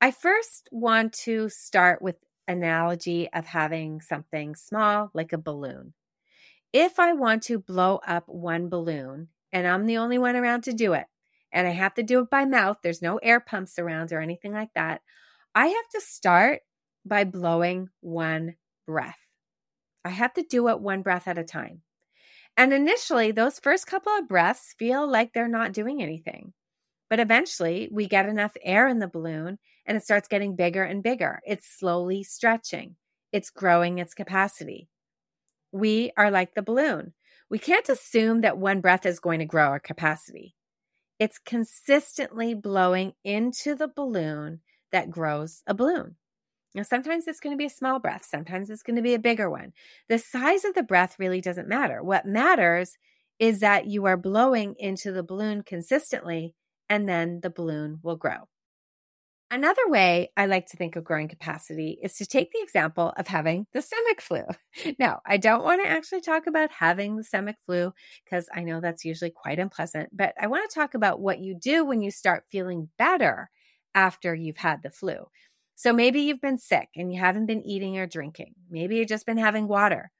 I 0.00 0.10
first 0.10 0.68
want 0.72 1.12
to 1.24 1.48
start 1.48 2.02
with 2.02 2.16
analogy 2.48 3.28
of 3.32 3.46
having 3.46 4.00
something 4.00 4.56
small 4.56 5.10
like 5.14 5.32
a 5.32 5.38
balloon. 5.38 5.94
If 6.72 6.98
I 7.00 7.14
want 7.14 7.42
to 7.44 7.58
blow 7.58 8.00
up 8.06 8.24
one 8.26 8.68
balloon 8.68 9.28
and 9.52 9.66
I'm 9.66 9.86
the 9.86 9.96
only 9.96 10.18
one 10.18 10.36
around 10.36 10.64
to 10.64 10.72
do 10.72 10.92
it, 10.92 11.06
and 11.50 11.66
I 11.66 11.70
have 11.70 11.94
to 11.94 12.02
do 12.02 12.20
it 12.20 12.30
by 12.30 12.44
mouth, 12.44 12.78
there's 12.82 13.00
no 13.00 13.16
air 13.18 13.40
pumps 13.40 13.78
around 13.78 14.12
or 14.12 14.20
anything 14.20 14.52
like 14.52 14.74
that, 14.74 15.00
I 15.54 15.68
have 15.68 15.88
to 15.94 16.00
start 16.00 16.60
by 17.06 17.24
blowing 17.24 17.88
one 18.00 18.56
breath. 18.86 19.18
I 20.04 20.10
have 20.10 20.34
to 20.34 20.42
do 20.42 20.68
it 20.68 20.80
one 20.80 21.02
breath 21.02 21.26
at 21.26 21.38
a 21.38 21.44
time. 21.44 21.82
And 22.56 22.72
initially, 22.72 23.30
those 23.30 23.58
first 23.58 23.86
couple 23.86 24.12
of 24.12 24.28
breaths 24.28 24.74
feel 24.78 25.10
like 25.10 25.32
they're 25.32 25.48
not 25.48 25.72
doing 25.72 26.02
anything. 26.02 26.52
But 27.08 27.20
eventually, 27.20 27.88
we 27.90 28.06
get 28.06 28.28
enough 28.28 28.56
air 28.62 28.88
in 28.88 28.98
the 28.98 29.08
balloon 29.08 29.58
and 29.86 29.96
it 29.96 30.04
starts 30.04 30.28
getting 30.28 30.56
bigger 30.56 30.82
and 30.82 31.02
bigger. 31.02 31.40
It's 31.46 31.66
slowly 31.66 32.22
stretching, 32.24 32.96
it's 33.32 33.48
growing 33.48 33.98
its 33.98 34.12
capacity. 34.12 34.88
We 35.72 36.12
are 36.16 36.30
like 36.30 36.54
the 36.54 36.62
balloon. 36.62 37.12
We 37.50 37.58
can't 37.58 37.88
assume 37.88 38.42
that 38.42 38.58
one 38.58 38.80
breath 38.80 39.06
is 39.06 39.20
going 39.20 39.38
to 39.38 39.44
grow 39.44 39.66
our 39.66 39.80
capacity. 39.80 40.54
It's 41.18 41.38
consistently 41.38 42.54
blowing 42.54 43.14
into 43.24 43.74
the 43.74 43.88
balloon 43.88 44.60
that 44.92 45.10
grows 45.10 45.62
a 45.66 45.74
balloon. 45.74 46.16
Now, 46.74 46.82
sometimes 46.82 47.26
it's 47.26 47.40
going 47.40 47.54
to 47.54 47.58
be 47.58 47.66
a 47.66 47.70
small 47.70 47.98
breath, 47.98 48.24
sometimes 48.24 48.70
it's 48.70 48.82
going 48.82 48.96
to 48.96 49.02
be 49.02 49.14
a 49.14 49.18
bigger 49.18 49.50
one. 49.50 49.72
The 50.08 50.18
size 50.18 50.64
of 50.64 50.74
the 50.74 50.82
breath 50.82 51.16
really 51.18 51.40
doesn't 51.40 51.68
matter. 51.68 52.02
What 52.02 52.26
matters 52.26 52.96
is 53.38 53.60
that 53.60 53.86
you 53.86 54.04
are 54.06 54.16
blowing 54.16 54.74
into 54.78 55.12
the 55.12 55.22
balloon 55.22 55.62
consistently, 55.62 56.54
and 56.88 57.08
then 57.08 57.40
the 57.40 57.50
balloon 57.50 58.00
will 58.02 58.16
grow. 58.16 58.48
Another 59.50 59.88
way 59.88 60.30
I 60.36 60.44
like 60.44 60.66
to 60.68 60.76
think 60.76 60.94
of 60.94 61.04
growing 61.04 61.28
capacity 61.28 61.98
is 62.02 62.14
to 62.16 62.26
take 62.26 62.52
the 62.52 62.60
example 62.60 63.14
of 63.16 63.28
having 63.28 63.66
the 63.72 63.80
stomach 63.80 64.20
flu. 64.20 64.42
Now, 64.98 65.20
I 65.26 65.38
don't 65.38 65.64
want 65.64 65.82
to 65.82 65.88
actually 65.88 66.20
talk 66.20 66.46
about 66.46 66.70
having 66.70 67.16
the 67.16 67.24
stomach 67.24 67.56
flu 67.64 67.92
because 68.24 68.46
I 68.54 68.62
know 68.62 68.80
that's 68.80 69.06
usually 69.06 69.30
quite 69.30 69.58
unpleasant, 69.58 70.10
but 70.14 70.34
I 70.38 70.48
want 70.48 70.68
to 70.68 70.74
talk 70.74 70.92
about 70.92 71.20
what 71.20 71.38
you 71.40 71.54
do 71.54 71.84
when 71.84 72.02
you 72.02 72.10
start 72.10 72.44
feeling 72.50 72.90
better 72.98 73.50
after 73.94 74.34
you've 74.34 74.58
had 74.58 74.82
the 74.82 74.90
flu. 74.90 75.28
So 75.76 75.94
maybe 75.94 76.20
you've 76.20 76.42
been 76.42 76.58
sick 76.58 76.88
and 76.94 77.12
you 77.12 77.18
haven't 77.18 77.46
been 77.46 77.62
eating 77.62 77.98
or 77.98 78.06
drinking. 78.06 78.54
Maybe 78.68 78.96
you've 78.96 79.08
just 79.08 79.26
been 79.26 79.38
having 79.38 79.66
water. 79.66 80.10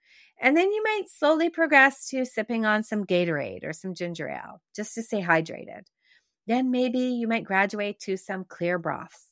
And 0.40 0.56
then 0.56 0.70
you 0.70 0.82
might 0.84 1.10
slowly 1.10 1.50
progress 1.50 2.08
to 2.08 2.24
sipping 2.24 2.64
on 2.64 2.82
some 2.82 3.04
Gatorade 3.04 3.64
or 3.64 3.72
some 3.72 3.94
ginger 3.94 4.28
ale 4.28 4.62
just 4.74 4.94
to 4.94 5.02
stay 5.02 5.20
hydrated. 5.20 5.82
Then 6.48 6.70
maybe 6.70 6.98
you 6.98 7.28
might 7.28 7.44
graduate 7.44 8.00
to 8.00 8.16
some 8.16 8.44
clear 8.44 8.78
broths. 8.78 9.26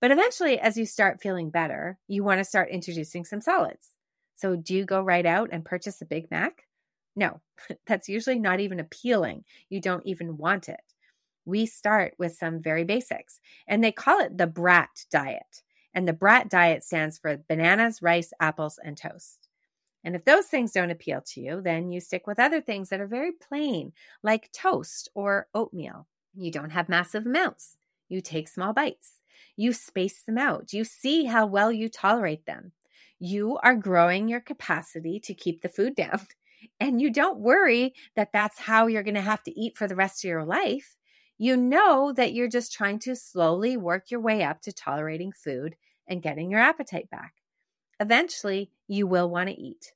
But 0.00 0.12
eventually, 0.12 0.60
as 0.60 0.76
you 0.76 0.86
start 0.86 1.20
feeling 1.20 1.50
better, 1.50 1.98
you 2.06 2.22
want 2.22 2.38
to 2.38 2.44
start 2.44 2.70
introducing 2.70 3.24
some 3.24 3.40
solids. 3.40 3.90
So, 4.36 4.54
do 4.54 4.74
you 4.74 4.84
go 4.84 5.02
right 5.02 5.26
out 5.26 5.50
and 5.50 5.64
purchase 5.64 6.00
a 6.00 6.06
Big 6.06 6.30
Mac? 6.30 6.68
No, 7.16 7.40
that's 7.88 8.08
usually 8.08 8.38
not 8.38 8.60
even 8.60 8.78
appealing. 8.78 9.44
You 9.68 9.80
don't 9.80 10.06
even 10.06 10.36
want 10.36 10.68
it. 10.68 10.80
We 11.44 11.66
start 11.66 12.14
with 12.18 12.36
some 12.36 12.62
very 12.62 12.84
basics, 12.84 13.40
and 13.66 13.82
they 13.82 13.90
call 13.92 14.20
it 14.20 14.38
the 14.38 14.46
BRAT 14.46 15.06
diet. 15.10 15.62
And 15.92 16.06
the 16.06 16.12
BRAT 16.12 16.48
diet 16.48 16.84
stands 16.84 17.18
for 17.18 17.36
bananas, 17.48 18.00
rice, 18.00 18.32
apples, 18.38 18.78
and 18.82 18.96
toast. 18.96 19.48
And 20.04 20.14
if 20.14 20.24
those 20.24 20.46
things 20.46 20.70
don't 20.70 20.92
appeal 20.92 21.20
to 21.32 21.40
you, 21.40 21.60
then 21.62 21.90
you 21.90 22.00
stick 22.00 22.28
with 22.28 22.38
other 22.38 22.60
things 22.60 22.90
that 22.90 23.00
are 23.00 23.08
very 23.08 23.32
plain, 23.32 23.92
like 24.22 24.52
toast 24.52 25.10
or 25.14 25.48
oatmeal. 25.52 26.06
You 26.34 26.50
don't 26.50 26.70
have 26.70 26.88
massive 26.88 27.26
amounts. 27.26 27.76
You 28.08 28.20
take 28.20 28.48
small 28.48 28.72
bites. 28.72 29.20
You 29.56 29.72
space 29.72 30.22
them 30.22 30.38
out. 30.38 30.72
You 30.72 30.84
see 30.84 31.24
how 31.24 31.46
well 31.46 31.72
you 31.72 31.88
tolerate 31.88 32.46
them. 32.46 32.72
You 33.18 33.58
are 33.62 33.74
growing 33.74 34.28
your 34.28 34.40
capacity 34.40 35.20
to 35.20 35.34
keep 35.34 35.62
the 35.62 35.68
food 35.68 35.94
down. 35.94 36.20
And 36.78 37.00
you 37.00 37.10
don't 37.10 37.40
worry 37.40 37.94
that 38.16 38.32
that's 38.34 38.58
how 38.58 38.86
you're 38.86 39.02
going 39.02 39.14
to 39.14 39.22
have 39.22 39.42
to 39.44 39.58
eat 39.58 39.78
for 39.78 39.88
the 39.88 39.96
rest 39.96 40.22
of 40.22 40.28
your 40.28 40.44
life. 40.44 40.94
You 41.38 41.56
know 41.56 42.12
that 42.12 42.34
you're 42.34 42.48
just 42.48 42.70
trying 42.70 42.98
to 42.98 43.16
slowly 43.16 43.78
work 43.78 44.10
your 44.10 44.20
way 44.20 44.42
up 44.42 44.60
to 44.62 44.72
tolerating 44.72 45.32
food 45.32 45.76
and 46.06 46.22
getting 46.22 46.50
your 46.50 46.60
appetite 46.60 47.08
back. 47.08 47.32
Eventually, 47.98 48.72
you 48.86 49.06
will 49.06 49.30
want 49.30 49.48
to 49.48 49.58
eat. 49.58 49.94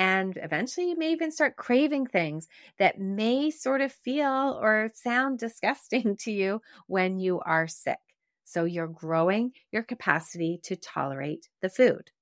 And 0.00 0.38
eventually, 0.42 0.88
you 0.88 0.96
may 0.96 1.12
even 1.12 1.30
start 1.30 1.56
craving 1.56 2.06
things 2.06 2.48
that 2.78 2.98
may 2.98 3.50
sort 3.50 3.82
of 3.82 3.92
feel 3.92 4.58
or 4.58 4.90
sound 4.94 5.38
disgusting 5.38 6.16
to 6.20 6.32
you 6.32 6.62
when 6.86 7.18
you 7.18 7.40
are 7.40 7.68
sick. 7.68 7.98
So, 8.46 8.64
you're 8.64 8.86
growing 8.88 9.52
your 9.70 9.82
capacity 9.82 10.58
to 10.62 10.74
tolerate 10.74 11.50
the 11.60 11.68
food. 11.68 12.12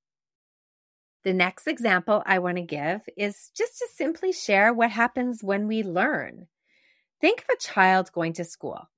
The 1.23 1.33
next 1.33 1.69
example 1.69 2.25
I 2.27 2.41
want 2.41 2.57
to 2.57 2.63
give 2.63 3.09
is 3.17 3.53
just 3.57 3.79
to 3.79 3.89
simply 3.95 4.33
share 4.33 4.75
what 4.75 4.91
happens 4.91 5.45
when 5.45 5.69
we 5.69 5.85
learn. 5.85 6.49
Think 7.21 7.43
of 7.43 7.51
a 7.55 7.63
child 7.63 8.11
going 8.11 8.33
to 8.33 8.45
school. 8.45 8.89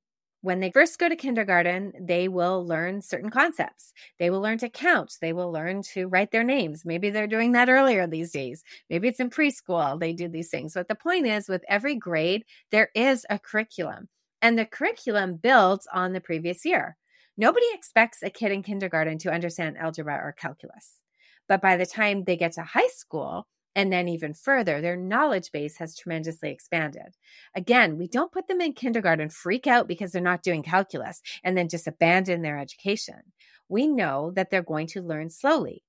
When 0.42 0.60
they 0.60 0.70
first 0.70 0.98
go 0.98 1.08
to 1.08 1.16
kindergarten, 1.16 1.92
they 2.00 2.26
will 2.26 2.66
learn 2.66 3.02
certain 3.02 3.28
concepts. 3.28 3.92
They 4.18 4.30
will 4.30 4.40
learn 4.40 4.56
to 4.58 4.70
count. 4.70 5.16
They 5.20 5.34
will 5.34 5.52
learn 5.52 5.82
to 5.92 6.06
write 6.06 6.30
their 6.30 6.44
names. 6.44 6.82
Maybe 6.84 7.10
they're 7.10 7.26
doing 7.26 7.52
that 7.52 7.68
earlier 7.68 8.06
these 8.06 8.32
days. 8.32 8.64
Maybe 8.88 9.08
it's 9.08 9.20
in 9.20 9.28
preschool 9.28 10.00
they 10.00 10.14
do 10.14 10.28
these 10.28 10.48
things. 10.48 10.72
But 10.72 10.88
the 10.88 10.94
point 10.94 11.26
is, 11.26 11.46
with 11.46 11.62
every 11.68 11.94
grade, 11.94 12.44
there 12.70 12.88
is 12.94 13.26
a 13.28 13.38
curriculum, 13.38 14.08
and 14.40 14.58
the 14.58 14.64
curriculum 14.64 15.36
builds 15.36 15.86
on 15.92 16.14
the 16.14 16.22
previous 16.22 16.64
year. 16.64 16.96
Nobody 17.36 17.66
expects 17.74 18.22
a 18.22 18.30
kid 18.30 18.50
in 18.50 18.62
kindergarten 18.62 19.18
to 19.18 19.32
understand 19.32 19.76
algebra 19.76 20.14
or 20.14 20.32
calculus. 20.32 21.00
But 21.48 21.60
by 21.60 21.76
the 21.76 21.86
time 21.86 22.24
they 22.24 22.36
get 22.36 22.52
to 22.52 22.62
high 22.62 22.88
school, 22.88 23.46
and 23.74 23.92
then 23.92 24.08
even 24.08 24.34
further, 24.34 24.80
their 24.80 24.96
knowledge 24.96 25.52
base 25.52 25.76
has 25.78 25.96
tremendously 25.96 26.50
expanded. 26.50 27.16
Again, 27.54 27.96
we 27.96 28.08
don't 28.08 28.32
put 28.32 28.48
them 28.48 28.60
in 28.60 28.72
kindergarten, 28.72 29.28
freak 29.28 29.66
out 29.66 29.86
because 29.86 30.12
they're 30.12 30.22
not 30.22 30.42
doing 30.42 30.62
calculus, 30.62 31.22
and 31.44 31.56
then 31.56 31.68
just 31.68 31.86
abandon 31.86 32.42
their 32.42 32.58
education. 32.58 33.20
We 33.68 33.86
know 33.86 34.32
that 34.34 34.50
they're 34.50 34.62
going 34.62 34.88
to 34.88 35.02
learn 35.02 35.30
slowly. 35.30 35.84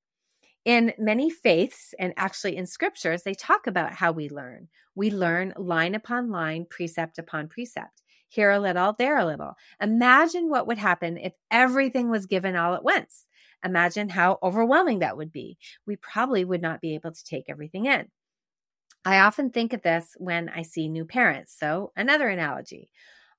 In 0.64 0.94
many 1.00 1.32
faiths, 1.32 1.96
and 1.98 2.14
actually 2.18 2.56
in 2.56 2.68
scriptures, 2.68 3.24
they 3.24 3.34
talk 3.34 3.66
about 3.66 3.94
how 3.94 4.12
we 4.12 4.30
learn. 4.30 4.68
We 4.94 5.10
learn 5.10 5.54
line 5.58 5.96
upon 5.96 6.30
line, 6.30 6.68
precept 6.70 7.18
upon 7.18 7.48
precept. 7.48 8.04
Here 8.30 8.52
a 8.52 8.60
little, 8.60 8.94
there 8.98 9.18
a 9.18 9.26
little. 9.26 9.56
Imagine 9.82 10.50
what 10.50 10.68
would 10.68 10.78
happen 10.78 11.18
if 11.18 11.34
everything 11.50 12.10
was 12.10 12.28
given 12.28 12.56
all 12.56 12.76
at 12.76 12.84
once. 12.84 13.26
Imagine 13.64 14.10
how 14.10 14.40
overwhelming 14.42 15.00
that 15.00 15.18
would 15.18 15.32
be. 15.32 15.58
We 15.86 15.96
probably 15.96 16.46
would 16.46 16.62
not 16.62 16.82
be 16.82 16.96
able 16.96 17.12
to 17.12 17.24
take 17.24 17.46
everything 17.50 17.86
in. 17.86 18.10
I 19.06 19.20
often 19.20 19.50
think 19.50 19.74
of 19.74 19.82
this 19.82 20.16
when 20.18 20.50
I 20.50 20.62
see 20.62 20.88
new 20.88 21.06
parents. 21.06 21.56
So, 21.58 21.92
another 21.96 22.28
analogy. 22.30 22.90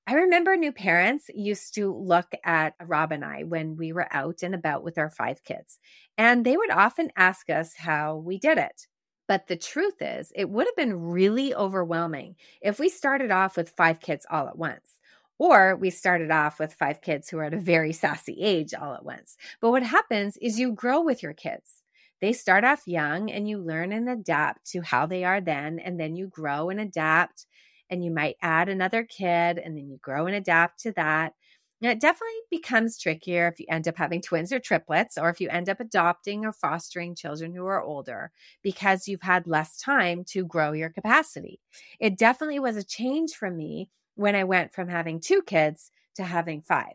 I 0.05 0.15
remember 0.15 0.57
new 0.57 0.73
parents 0.73 1.29
used 1.33 1.75
to 1.75 1.93
look 1.95 2.33
at 2.43 2.75
Rob 2.83 3.13
and 3.13 3.23
I 3.23 3.43
when 3.43 3.77
we 3.77 3.93
were 3.93 4.07
out 4.11 4.43
and 4.43 4.53
about 4.53 4.83
with 4.83 4.97
our 4.97 5.09
five 5.09 5.43
kids, 5.45 5.79
and 6.17 6.45
they 6.45 6.57
would 6.57 6.71
often 6.71 7.11
ask 7.15 7.49
us 7.49 7.73
how 7.75 8.17
we 8.17 8.37
did 8.37 8.57
it. 8.57 8.87
But 9.29 9.47
the 9.47 9.55
truth 9.55 10.01
is, 10.01 10.33
it 10.35 10.49
would 10.49 10.67
have 10.67 10.75
been 10.75 10.99
really 10.99 11.55
overwhelming 11.55 12.35
if 12.61 12.79
we 12.79 12.89
started 12.89 13.31
off 13.31 13.55
with 13.55 13.69
five 13.69 14.01
kids 14.01 14.25
all 14.29 14.49
at 14.49 14.57
once. 14.57 14.99
Or 15.39 15.75
we 15.75 15.89
started 15.89 16.31
off 16.31 16.59
with 16.59 16.73
five 16.73 17.01
kids 17.01 17.29
who 17.29 17.37
are 17.39 17.45
at 17.45 17.53
a 17.53 17.59
very 17.59 17.93
sassy 17.93 18.37
age 18.41 18.73
all 18.73 18.93
at 18.93 19.05
once. 19.05 19.35
But 19.61 19.71
what 19.71 19.83
happens 19.83 20.37
is 20.37 20.59
you 20.59 20.71
grow 20.73 21.01
with 21.01 21.23
your 21.23 21.33
kids. 21.33 21.81
They 22.21 22.33
start 22.33 22.63
off 22.63 22.87
young 22.87 23.29
and 23.29 23.49
you 23.49 23.57
learn 23.57 23.91
and 23.91 24.07
adapt 24.07 24.65
to 24.71 24.81
how 24.81 25.05
they 25.05 25.23
are 25.23 25.41
then. 25.41 25.79
And 25.79 25.99
then 25.99 26.15
you 26.15 26.27
grow 26.27 26.69
and 26.69 26.79
adapt. 26.79 27.45
And 27.89 28.03
you 28.03 28.11
might 28.11 28.37
add 28.41 28.69
another 28.69 29.03
kid 29.03 29.57
and 29.59 29.77
then 29.77 29.89
you 29.89 29.99
grow 30.01 30.25
and 30.25 30.35
adapt 30.35 30.79
to 30.81 30.91
that. 30.93 31.33
Now, 31.81 31.89
it 31.89 31.99
definitely 31.99 32.39
becomes 32.49 32.97
trickier 32.97 33.47
if 33.49 33.59
you 33.59 33.65
end 33.69 33.89
up 33.89 33.97
having 33.97 34.21
twins 34.21 34.53
or 34.53 34.59
triplets, 34.59 35.17
or 35.17 35.29
if 35.29 35.41
you 35.41 35.49
end 35.49 35.67
up 35.67 35.81
adopting 35.81 36.45
or 36.45 36.53
fostering 36.53 37.13
children 37.13 37.53
who 37.53 37.65
are 37.65 37.81
older 37.81 38.31
because 38.61 39.05
you've 39.07 39.21
had 39.21 39.47
less 39.47 39.77
time 39.77 40.23
to 40.29 40.45
grow 40.45 40.71
your 40.71 40.89
capacity. 40.89 41.59
It 41.99 42.17
definitely 42.17 42.59
was 42.59 42.77
a 42.77 42.85
change 42.85 43.33
for 43.33 43.51
me 43.51 43.89
when 44.15 44.35
I 44.35 44.43
went 44.43 44.73
from 44.73 44.87
having 44.87 45.19
two 45.19 45.41
kids 45.41 45.91
to 46.15 46.23
having 46.23 46.61
five. 46.61 46.93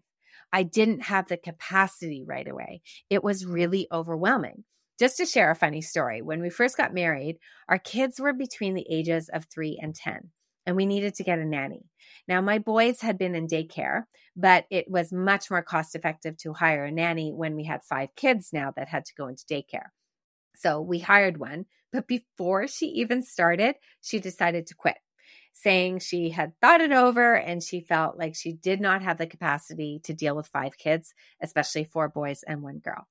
I 0.53 0.63
didn't 0.63 1.03
have 1.03 1.29
the 1.29 1.37
capacity 1.37 2.25
right 2.25 2.49
away. 2.49 2.83
It 3.11 3.23
was 3.23 3.45
really 3.45 3.87
overwhelming. 3.93 4.65
Just 4.99 5.19
to 5.19 5.27
share 5.27 5.51
a 5.51 5.57
funny 5.57 5.83
story, 5.83 6.23
when 6.23 6.41
we 6.41 6.51
first 6.51 6.77
got 6.77 6.95
married, 6.95 7.39
our 7.69 7.79
kids 7.79 8.19
were 8.19 8.33
between 8.33 8.75
the 8.75 8.87
ages 8.91 9.29
of 9.29 9.45
three 9.45 9.79
and 9.81 9.95
10, 9.95 10.31
and 10.67 10.75
we 10.75 10.87
needed 10.87 11.15
to 11.15 11.25
get 11.25 11.39
a 11.39 11.45
nanny. 11.45 11.85
Now, 12.27 12.41
my 12.41 12.59
boys 12.59 13.01
had 13.01 13.17
been 13.17 13.35
in 13.35 13.47
daycare, 13.47 14.05
but 14.35 14.65
it 14.71 14.91
was 14.91 15.13
much 15.13 15.51
more 15.51 15.63
cost 15.63 15.95
effective 15.95 16.37
to 16.39 16.53
hire 16.53 16.85
a 16.85 16.91
nanny 16.91 17.33
when 17.33 17.55
we 17.55 17.65
had 17.65 17.85
five 17.85 18.09
kids 18.17 18.49
now 18.53 18.73
that 18.77 18.89
had 18.89 19.05
to 19.05 19.15
go 19.15 19.29
into 19.29 19.45
daycare. 19.45 19.91
So 20.57 20.81
we 20.81 20.99
hired 20.99 21.39
one, 21.39 21.67
but 21.93 22.09
before 22.09 22.67
she 22.67 22.87
even 22.87 23.23
started, 23.23 23.77
she 24.01 24.19
decided 24.19 24.67
to 24.67 24.75
quit 24.75 24.97
saying 25.61 25.99
she 25.99 26.31
had 26.31 26.53
thought 26.61 26.81
it 26.81 26.93
over 26.93 27.35
and 27.35 27.63
she 27.63 27.81
felt 27.81 28.17
like 28.17 28.37
she 28.37 28.53
did 28.53 28.81
not 28.81 29.03
have 29.03 29.19
the 29.19 29.27
capacity 29.27 30.01
to 30.05 30.15
deal 30.15 30.37
with 30.37 30.47
five 30.47 30.79
kids, 30.79 31.15
especially 31.43 31.83
four 31.83 32.09
boys 32.09 32.45
and 32.47 32.63
one 32.63 32.79
girl. 32.79 33.09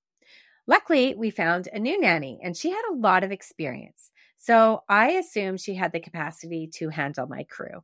Luckily, 0.66 1.14
we 1.14 1.30
found 1.30 1.68
a 1.74 1.80
new 1.80 2.00
nanny 2.00 2.40
and 2.42 2.56
she 2.56 2.70
had 2.70 2.84
a 2.90 2.96
lot 2.96 3.26
of 3.26 3.32
experience. 3.34 4.12
So 4.38 4.84
I 4.88 5.12
assumed 5.12 5.60
she 5.60 5.76
had 5.76 5.92
the 5.92 6.00
capacity 6.00 6.70
to 6.76 6.90
handle 6.90 7.28
my 7.28 7.44
crew. 7.44 7.84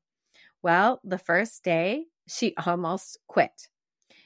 Well, 0.61 1.01
the 1.03 1.17
first 1.17 1.63
day, 1.63 2.05
she 2.27 2.53
almost 2.65 3.17
quit. 3.27 3.67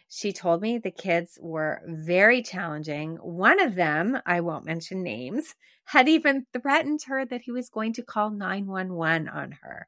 She 0.10 0.32
told 0.32 0.62
me 0.62 0.78
the 0.78 0.92
kids 0.92 1.38
were 1.42 1.82
very 1.86 2.42
challenging. 2.42 3.18
One 3.18 3.60
of 3.60 3.76
them, 3.76 4.20
I 4.26 4.40
won't 4.40 4.66
mention 4.66 5.04
names, 5.04 5.56
had 5.86 6.08
even 6.08 6.46
threatened 6.54 7.02
her 7.08 7.26
that 7.26 7.42
he 7.42 7.52
was 7.52 7.70
going 7.70 7.94
to 7.94 8.04
call 8.04 8.30
911 8.30 9.28
on 9.28 9.52
her. 9.64 9.88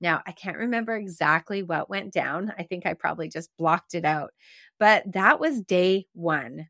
Now, 0.00 0.22
I 0.26 0.32
can't 0.32 0.58
remember 0.58 0.96
exactly 0.96 1.62
what 1.62 1.88
went 1.88 2.12
down. 2.12 2.52
I 2.58 2.64
think 2.64 2.84
I 2.84 2.94
probably 2.94 3.28
just 3.28 3.50
blocked 3.56 3.94
it 3.94 4.04
out. 4.04 4.32
But 4.78 5.04
that 5.12 5.40
was 5.40 5.62
day 5.62 6.06
one. 6.12 6.68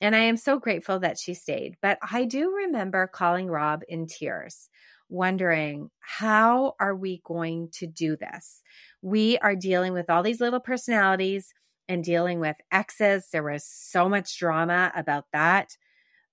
And 0.00 0.16
I 0.16 0.20
am 0.20 0.36
so 0.36 0.58
grateful 0.58 0.98
that 1.00 1.18
she 1.18 1.34
stayed. 1.34 1.76
But 1.80 1.98
I 2.10 2.24
do 2.24 2.52
remember 2.52 3.06
calling 3.06 3.46
Rob 3.46 3.82
in 3.88 4.06
tears, 4.08 4.68
wondering, 5.08 5.90
how 6.00 6.74
are 6.80 6.96
we 6.96 7.20
going 7.24 7.68
to 7.74 7.86
do 7.86 8.16
this? 8.16 8.62
We 9.00 9.38
are 9.38 9.54
dealing 9.54 9.92
with 9.92 10.10
all 10.10 10.24
these 10.24 10.40
little 10.40 10.58
personalities 10.58 11.52
and 11.88 12.02
dealing 12.02 12.40
with 12.40 12.56
exes. 12.72 13.28
There 13.30 13.44
was 13.44 13.64
so 13.64 14.08
much 14.08 14.38
drama 14.38 14.90
about 14.96 15.26
that. 15.32 15.76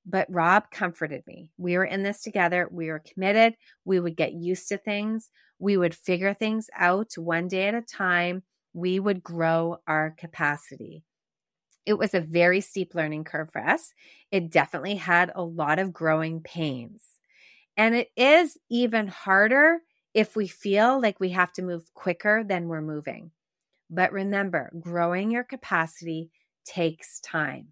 But 0.05 0.27
Rob 0.31 0.71
comforted 0.71 1.21
me. 1.27 1.51
We 1.57 1.77
were 1.77 1.85
in 1.85 2.01
this 2.01 2.23
together. 2.23 2.67
We 2.71 2.87
were 2.87 3.03
committed. 3.13 3.55
We 3.85 3.99
would 3.99 4.15
get 4.15 4.33
used 4.33 4.67
to 4.69 4.77
things. 4.77 5.29
We 5.59 5.77
would 5.77 5.95
figure 5.95 6.33
things 6.33 6.69
out 6.75 7.13
one 7.17 7.47
day 7.47 7.67
at 7.67 7.75
a 7.75 7.81
time. 7.81 8.43
We 8.73 8.99
would 8.99 9.23
grow 9.23 9.77
our 9.87 10.11
capacity. 10.17 11.03
It 11.85 11.97
was 11.97 12.13
a 12.13 12.21
very 12.21 12.61
steep 12.61 12.93
learning 12.95 13.23
curve 13.23 13.51
for 13.51 13.61
us. 13.65 13.93
It 14.31 14.51
definitely 14.51 14.95
had 14.95 15.31
a 15.35 15.43
lot 15.43 15.79
of 15.79 15.93
growing 15.93 16.41
pains. 16.41 17.19
And 17.77 17.95
it 17.95 18.09
is 18.15 18.57
even 18.69 19.07
harder 19.07 19.79
if 20.13 20.35
we 20.35 20.47
feel 20.47 21.01
like 21.01 21.19
we 21.19 21.29
have 21.29 21.53
to 21.53 21.61
move 21.61 21.93
quicker 21.93 22.43
than 22.43 22.67
we're 22.67 22.81
moving. 22.81 23.31
But 23.89 24.11
remember, 24.13 24.71
growing 24.79 25.31
your 25.31 25.43
capacity 25.43 26.31
takes 26.65 27.19
time. 27.21 27.69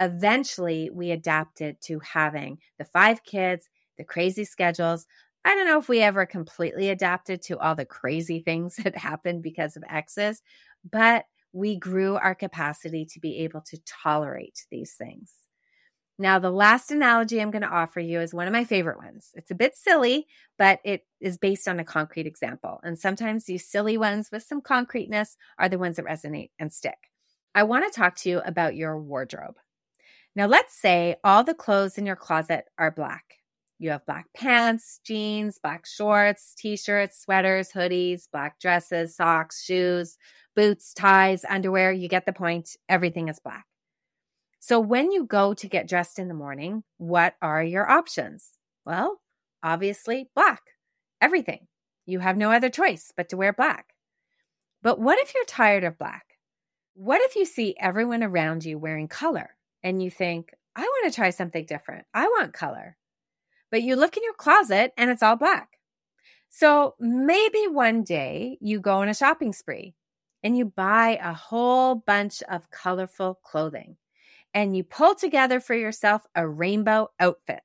Eventually, 0.00 0.90
we 0.90 1.10
adapted 1.10 1.80
to 1.82 2.00
having 2.00 2.58
the 2.78 2.84
five 2.84 3.24
kids, 3.24 3.68
the 3.98 4.04
crazy 4.04 4.44
schedules. 4.44 5.06
I 5.46 5.54
don't 5.54 5.68
know 5.68 5.78
if 5.78 5.88
we 5.88 6.00
ever 6.00 6.26
completely 6.26 6.90
adapted 6.90 7.40
to 7.42 7.58
all 7.60 7.76
the 7.76 7.84
crazy 7.84 8.40
things 8.40 8.76
that 8.82 8.98
happened 8.98 9.44
because 9.44 9.76
of 9.76 9.84
exes, 9.88 10.42
but 10.90 11.24
we 11.52 11.76
grew 11.78 12.16
our 12.16 12.34
capacity 12.34 13.06
to 13.12 13.20
be 13.20 13.38
able 13.38 13.60
to 13.60 13.78
tolerate 13.86 14.66
these 14.72 14.94
things. 14.94 15.32
Now, 16.18 16.40
the 16.40 16.50
last 16.50 16.90
analogy 16.90 17.40
I'm 17.40 17.52
going 17.52 17.62
to 17.62 17.68
offer 17.68 18.00
you 18.00 18.20
is 18.20 18.34
one 18.34 18.48
of 18.48 18.52
my 18.52 18.64
favorite 18.64 18.98
ones. 18.98 19.30
It's 19.34 19.52
a 19.52 19.54
bit 19.54 19.76
silly, 19.76 20.26
but 20.58 20.80
it 20.84 21.06
is 21.20 21.38
based 21.38 21.68
on 21.68 21.78
a 21.78 21.84
concrete 21.84 22.26
example. 22.26 22.80
And 22.82 22.98
sometimes 22.98 23.44
these 23.44 23.68
silly 23.68 23.96
ones 23.96 24.30
with 24.32 24.42
some 24.42 24.60
concreteness 24.60 25.36
are 25.60 25.68
the 25.68 25.78
ones 25.78 25.96
that 25.96 26.06
resonate 26.06 26.50
and 26.58 26.72
stick. 26.72 26.98
I 27.54 27.62
want 27.62 27.84
to 27.84 27.96
talk 27.96 28.16
to 28.16 28.28
you 28.28 28.40
about 28.40 28.74
your 28.74 29.00
wardrobe. 29.00 29.56
Now, 30.34 30.46
let's 30.46 30.74
say 30.74 31.16
all 31.22 31.44
the 31.44 31.54
clothes 31.54 31.98
in 31.98 32.04
your 32.04 32.16
closet 32.16 32.64
are 32.78 32.90
black. 32.90 33.36
You 33.78 33.90
have 33.90 34.06
black 34.06 34.26
pants, 34.34 35.00
jeans, 35.04 35.58
black 35.62 35.84
shorts, 35.86 36.54
t 36.56 36.76
shirts, 36.76 37.20
sweaters, 37.20 37.72
hoodies, 37.72 38.22
black 38.32 38.58
dresses, 38.58 39.14
socks, 39.14 39.62
shoes, 39.62 40.16
boots, 40.54 40.94
ties, 40.94 41.44
underwear. 41.48 41.92
You 41.92 42.08
get 42.08 42.24
the 42.24 42.32
point. 42.32 42.76
Everything 42.88 43.28
is 43.28 43.38
black. 43.38 43.66
So 44.60 44.80
when 44.80 45.12
you 45.12 45.24
go 45.24 45.54
to 45.54 45.68
get 45.68 45.88
dressed 45.88 46.18
in 46.18 46.28
the 46.28 46.34
morning, 46.34 46.84
what 46.96 47.34
are 47.42 47.62
your 47.62 47.88
options? 47.88 48.52
Well, 48.84 49.20
obviously, 49.62 50.30
black. 50.34 50.62
Everything. 51.20 51.66
You 52.06 52.20
have 52.20 52.36
no 52.36 52.50
other 52.50 52.70
choice 52.70 53.12
but 53.16 53.28
to 53.28 53.36
wear 53.36 53.52
black. 53.52 53.92
But 54.82 54.98
what 54.98 55.18
if 55.18 55.34
you're 55.34 55.44
tired 55.44 55.84
of 55.84 55.98
black? 55.98 56.24
What 56.94 57.20
if 57.20 57.36
you 57.36 57.44
see 57.44 57.76
everyone 57.78 58.22
around 58.22 58.64
you 58.64 58.78
wearing 58.78 59.08
color 59.08 59.50
and 59.82 60.02
you 60.02 60.10
think, 60.10 60.52
I 60.74 60.82
want 60.82 61.12
to 61.12 61.14
try 61.14 61.30
something 61.30 61.66
different? 61.66 62.06
I 62.14 62.24
want 62.26 62.52
color. 62.52 62.96
But 63.70 63.82
you 63.82 63.96
look 63.96 64.16
in 64.16 64.22
your 64.22 64.34
closet 64.34 64.92
and 64.96 65.10
it's 65.10 65.22
all 65.22 65.36
black. 65.36 65.78
So 66.48 66.94
maybe 66.98 67.66
one 67.68 68.02
day 68.02 68.58
you 68.60 68.80
go 68.80 68.98
on 68.98 69.08
a 69.08 69.14
shopping 69.14 69.52
spree 69.52 69.94
and 70.42 70.56
you 70.56 70.64
buy 70.64 71.18
a 71.22 71.32
whole 71.32 71.96
bunch 71.96 72.42
of 72.48 72.70
colorful 72.70 73.40
clothing 73.42 73.96
and 74.54 74.76
you 74.76 74.84
pull 74.84 75.14
together 75.14 75.60
for 75.60 75.74
yourself 75.74 76.22
a 76.34 76.48
rainbow 76.48 77.10
outfit. 77.20 77.60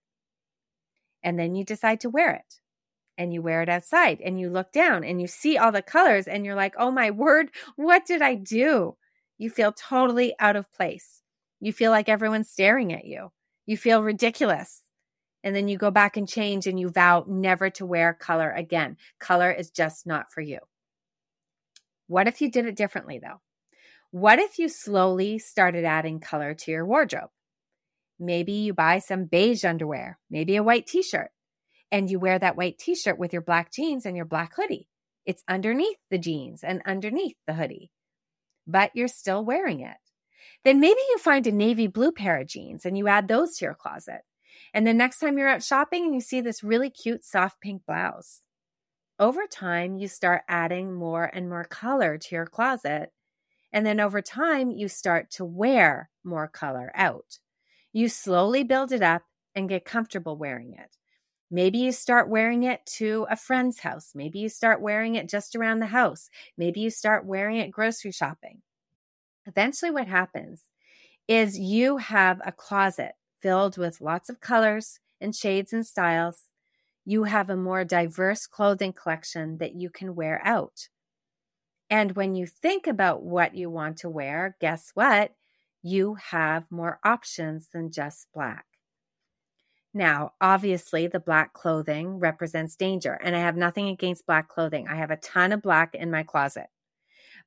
And 1.24 1.40
then 1.40 1.56
you 1.56 1.64
decide 1.64 2.02
to 2.02 2.10
wear 2.10 2.34
it. 2.34 2.56
And 3.18 3.32
you 3.32 3.42
wear 3.42 3.62
it 3.62 3.70
outside 3.70 4.20
and 4.20 4.40
you 4.40 4.50
look 4.50 4.72
down 4.72 5.04
and 5.04 5.22
you 5.22 5.28
see 5.28 5.58
all 5.58 5.72
the 5.72 5.84
colors 5.84 6.28
and 6.28 6.44
you're 6.44 6.56
like, 6.56 6.74
oh 6.78 6.90
my 6.90 7.12
word, 7.12 7.52
what 7.76 8.06
did 8.06 8.22
I 8.22 8.34
do? 8.36 8.98
You 9.38 9.50
feel 9.50 9.72
totally 9.72 10.34
out 10.40 10.56
of 10.56 10.72
place. 10.74 11.22
You 11.60 11.72
feel 11.72 11.92
like 11.92 12.10
everyone's 12.10 12.50
staring 12.50 12.92
at 12.92 13.06
you. 13.06 13.32
You 13.68 13.78
feel 13.78 14.02
ridiculous. 14.02 14.82
And 15.44 15.56
then 15.56 15.68
you 15.68 15.78
go 15.78 15.92
back 15.92 16.18
and 16.18 16.28
change 16.28 16.68
and 16.68 16.80
you 16.80 16.90
vow 16.90 17.26
never 17.28 17.70
to 17.72 17.86
wear 17.86 18.14
color 18.14 18.52
again. 18.52 18.98
Color 19.20 19.52
is 19.52 19.72
just 19.72 20.06
not 20.06 20.32
for 20.32 20.42
you. 20.42 20.60
What 22.08 22.28
if 22.28 22.42
you 22.42 22.52
did 22.52 22.66
it 22.66 22.76
differently 22.76 23.20
though? 23.20 23.42
What 24.12 24.40
if 24.40 24.60
you 24.60 24.68
slowly 24.68 25.40
started 25.40 25.86
adding 25.86 26.20
color 26.20 26.54
to 26.54 26.72
your 26.72 26.86
wardrobe? 26.86 27.30
Maybe 28.20 28.52
you 28.52 28.74
buy 28.74 29.00
some 29.00 29.26
beige 29.26 29.64
underwear, 29.64 30.20
maybe 30.30 30.58
a 30.58 30.64
white 30.64 30.86
t 30.86 31.02
shirt, 31.02 31.32
and 31.92 32.12
you 32.12 32.20
wear 32.20 32.38
that 32.38 32.58
white 32.58 32.78
t 32.78 32.94
shirt 32.94 33.18
with 33.18 33.34
your 33.34 33.42
black 33.42 33.72
jeans 33.72 34.06
and 34.06 34.16
your 34.16 34.26
black 34.26 34.54
hoodie. 34.56 34.88
It's 35.26 35.44
underneath 35.48 35.98
the 36.10 36.18
jeans 36.18 36.64
and 36.64 36.82
underneath 36.86 37.38
the 37.48 37.54
hoodie, 37.54 37.90
but 38.68 38.92
you're 38.94 39.08
still 39.08 39.44
wearing 39.46 39.80
it. 39.80 39.98
Then 40.64 40.80
maybe 40.80 41.00
you 41.10 41.18
find 41.18 41.48
a 41.48 41.52
navy 41.52 41.88
blue 41.88 42.12
pair 42.12 42.40
of 42.40 42.48
jeans 42.48 42.86
and 42.86 42.98
you 42.98 43.08
add 43.08 43.28
those 43.28 43.58
to 43.58 43.66
your 43.66 43.76
closet. 43.76 44.22
And 44.74 44.88
the 44.88 44.94
next 44.94 45.20
time 45.20 45.38
you're 45.38 45.50
out 45.50 45.64
shopping 45.64 46.06
and 46.06 46.16
you 46.16 46.22
see 46.22 46.42
this 46.42 46.64
really 46.64 46.90
cute 46.90 47.24
soft 47.24 47.60
pink 47.62 47.84
blouse. 47.86 48.42
Over 49.20 49.46
time, 49.46 49.98
you 49.98 50.08
start 50.08 50.42
adding 50.48 50.94
more 50.94 51.26
and 51.26 51.50
more 51.50 51.64
color 51.66 52.18
to 52.18 52.36
your 52.36 52.46
closet 52.46 53.12
and 53.74 53.86
then 53.86 54.00
over 54.00 54.22
time, 54.22 54.72
you 54.72 54.88
start 54.88 55.32
to 55.32 55.46
wear 55.46 56.10
more 56.24 56.48
color 56.48 56.92
out. 56.94 57.40
You 57.94 58.10
slowly 58.10 58.64
build 58.64 58.92
it 58.92 59.02
up 59.02 59.24
and 59.56 59.70
get 59.70 59.86
comfortable 59.86 60.38
wearing 60.38 60.74
it. 60.74 60.98
Maybe 61.50 61.80
you 61.80 61.92
start 61.92 62.30
wearing 62.30 62.64
it 62.64 62.86
to 62.98 63.26
a 63.30 63.36
friend's 63.36 63.80
house. 63.80 64.12
Maybe 64.16 64.40
you 64.40 64.50
start 64.50 64.82
wearing 64.82 65.16
it 65.16 65.28
just 65.28 65.56
around 65.56 65.80
the 65.80 65.88
house. 65.88 66.30
Maybe 66.58 66.80
you 66.80 66.90
start 66.90 67.26
wearing 67.26 67.58
it 67.58 67.72
grocery 67.72 68.12
shopping. 68.12 68.62
Eventually, 69.46 69.92
what 69.92 70.08
happens 70.08 70.64
is 71.28 71.60
you 71.60 71.98
have 71.98 72.42
a 72.46 72.52
closet 72.52 73.14
filled 73.42 73.78
with 73.78 74.02
lots 74.02 74.30
of 74.30 74.40
colors 74.40 75.00
and 75.20 75.36
shades 75.36 75.74
and 75.74 75.86
styles. 75.86 76.50
You 77.06 77.24
have 77.24 77.50
a 77.50 77.56
more 77.56 77.84
diverse 77.84 78.48
clothing 78.48 78.94
collection 78.94 79.58
that 79.58 79.76
you 79.76 79.90
can 79.90 80.16
wear 80.16 80.42
out. 80.46 80.90
And 81.90 82.14
when 82.14 82.36
you 82.36 82.46
think 82.48 82.88
about 82.88 83.24
what 83.24 83.56
you 83.56 83.70
want 83.70 83.98
to 83.98 84.10
wear, 84.10 84.56
guess 84.62 84.92
what? 84.94 85.34
You 85.84 86.16
have 86.30 86.72
more 86.72 87.00
options 87.04 87.70
than 87.74 87.92
just 87.92 88.28
black. 88.34 88.66
Now, 89.94 90.32
obviously, 90.40 91.08
the 91.08 91.20
black 91.20 91.54
clothing 91.54 92.20
represents 92.20 92.78
danger, 92.78 93.20
and 93.22 93.36
I 93.36 93.40
have 93.40 93.58
nothing 93.58 93.90
against 93.90 94.26
black 94.26 94.48
clothing. 94.48 94.88
I 94.88 94.96
have 94.96 95.12
a 95.12 95.18
ton 95.18 95.52
of 95.52 95.62
black 95.62 95.94
in 95.94 96.10
my 96.10 96.24
closet. 96.24 96.68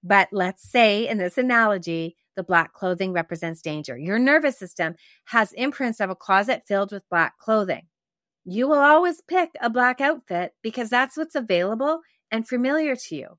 But 0.03 0.29
let's 0.31 0.69
say 0.69 1.09
in 1.09 1.17
this 1.17 1.39
analogy, 1.39 2.17
the 2.37 2.43
black 2.43 2.73
clothing 2.73 3.13
represents 3.13 3.63
danger. 3.63 3.97
Your 3.97 4.19
nervous 4.19 4.59
system 4.59 4.95
has 5.27 5.53
imprints 5.53 6.01
of 6.01 6.11
a 6.11 6.17
closet 6.17 6.63
filled 6.67 6.93
with 6.93 7.09
black 7.09 7.39
clothing. 7.39 7.87
You 8.45 8.69
will 8.69 8.79
always 8.79 9.21
pick 9.23 9.51
a 9.61 9.71
black 9.71 10.01
outfit 10.01 10.53
because 10.63 10.91
that's 10.91 11.17
what's 11.17 11.35
available 11.35 12.01
and 12.31 12.47
familiar 12.47 12.97
to 12.97 13.17
you 13.17 13.39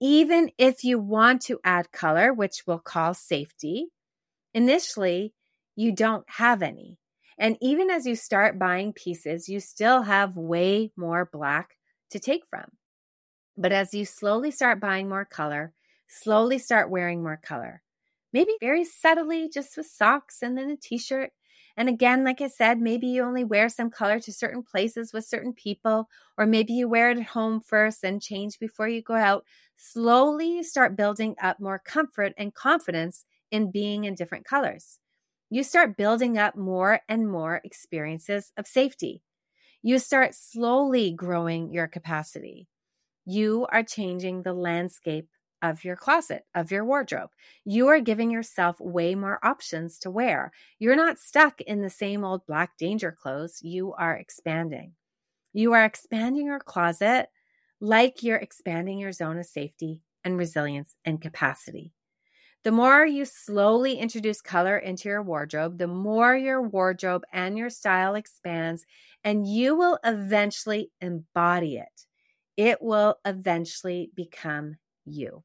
even 0.00 0.50
if 0.58 0.84
you 0.84 0.98
want 0.98 1.42
to 1.42 1.60
add 1.64 1.92
color, 1.92 2.32
which 2.32 2.64
we'll 2.66 2.78
call 2.78 3.14
safety, 3.14 3.88
initially 4.52 5.32
you 5.74 5.92
don't 5.92 6.24
have 6.28 6.62
any. 6.62 6.98
And 7.38 7.56
even 7.60 7.90
as 7.90 8.06
you 8.06 8.14
start 8.14 8.58
buying 8.58 8.92
pieces, 8.92 9.48
you 9.48 9.60
still 9.60 10.02
have 10.02 10.36
way 10.36 10.92
more 10.96 11.28
black 11.30 11.76
to 12.10 12.18
take 12.18 12.44
from. 12.48 12.64
But 13.56 13.72
as 13.72 13.94
you 13.94 14.04
slowly 14.04 14.50
start 14.50 14.80
buying 14.80 15.08
more 15.08 15.24
color, 15.24 15.72
slowly 16.08 16.58
start 16.58 16.90
wearing 16.90 17.22
more 17.22 17.40
color, 17.42 17.82
maybe 18.32 18.52
very 18.60 18.84
subtly, 18.84 19.48
just 19.48 19.76
with 19.76 19.86
socks 19.86 20.42
and 20.42 20.56
then 20.56 20.70
a 20.70 20.76
t 20.76 20.98
shirt 20.98 21.32
and 21.76 21.88
again, 21.88 22.24
like 22.24 22.40
I 22.40 22.48
said, 22.48 22.80
maybe 22.80 23.06
you 23.06 23.22
only 23.22 23.44
wear 23.44 23.68
some 23.68 23.90
color 23.90 24.18
to 24.20 24.32
certain 24.32 24.62
places 24.62 25.12
with 25.12 25.26
certain 25.26 25.52
people, 25.52 26.08
or 26.38 26.46
maybe 26.46 26.72
you 26.72 26.88
wear 26.88 27.10
it 27.10 27.18
at 27.18 27.24
home 27.26 27.60
first 27.60 28.02
and 28.02 28.22
change 28.22 28.58
before 28.58 28.88
you 28.88 29.02
go 29.02 29.14
out. 29.14 29.44
Slowly 29.76 30.56
you 30.56 30.62
start 30.62 30.96
building 30.96 31.36
up 31.42 31.60
more 31.60 31.78
comfort 31.78 32.32
and 32.38 32.54
confidence 32.54 33.26
in 33.50 33.70
being 33.70 34.04
in 34.04 34.14
different 34.14 34.46
colors. 34.46 34.98
You 35.50 35.62
start 35.62 35.98
building 35.98 36.38
up 36.38 36.56
more 36.56 37.00
and 37.08 37.28
more 37.30 37.60
experiences 37.62 38.52
of 38.56 38.66
safety. 38.66 39.22
You 39.82 39.98
start 39.98 40.34
slowly 40.34 41.12
growing 41.12 41.72
your 41.72 41.88
capacity. 41.88 42.68
You 43.26 43.66
are 43.72 43.82
changing 43.82 44.42
the 44.42 44.54
landscape 44.54 45.28
of 45.62 45.84
your 45.84 45.96
closet, 45.96 46.44
of 46.54 46.70
your 46.70 46.84
wardrobe. 46.84 47.30
You 47.64 47.88
are 47.88 48.00
giving 48.00 48.30
yourself 48.30 48.80
way 48.80 49.14
more 49.14 49.38
options 49.44 49.98
to 50.00 50.10
wear. 50.10 50.52
You're 50.78 50.96
not 50.96 51.18
stuck 51.18 51.60
in 51.60 51.82
the 51.82 51.90
same 51.90 52.24
old 52.24 52.46
black 52.46 52.76
danger 52.76 53.12
clothes. 53.12 53.60
You 53.62 53.92
are 53.94 54.14
expanding. 54.16 54.92
You 55.52 55.72
are 55.72 55.84
expanding 55.84 56.46
your 56.46 56.60
closet 56.60 57.28
like 57.80 58.22
you're 58.22 58.36
expanding 58.36 58.98
your 58.98 59.12
zone 59.12 59.38
of 59.38 59.46
safety 59.46 60.02
and 60.24 60.38
resilience 60.38 60.96
and 61.04 61.20
capacity. 61.20 61.92
The 62.64 62.72
more 62.72 63.06
you 63.06 63.24
slowly 63.24 63.94
introduce 63.94 64.40
color 64.40 64.76
into 64.76 65.08
your 65.08 65.22
wardrobe, 65.22 65.78
the 65.78 65.86
more 65.86 66.36
your 66.36 66.60
wardrobe 66.60 67.22
and 67.32 67.56
your 67.56 67.70
style 67.70 68.16
expands, 68.16 68.84
and 69.22 69.46
you 69.46 69.76
will 69.76 70.00
eventually 70.02 70.90
embody 71.00 71.76
it. 71.76 72.06
It 72.56 72.82
will 72.82 73.16
eventually 73.24 74.10
become 74.16 74.78
you. 75.06 75.44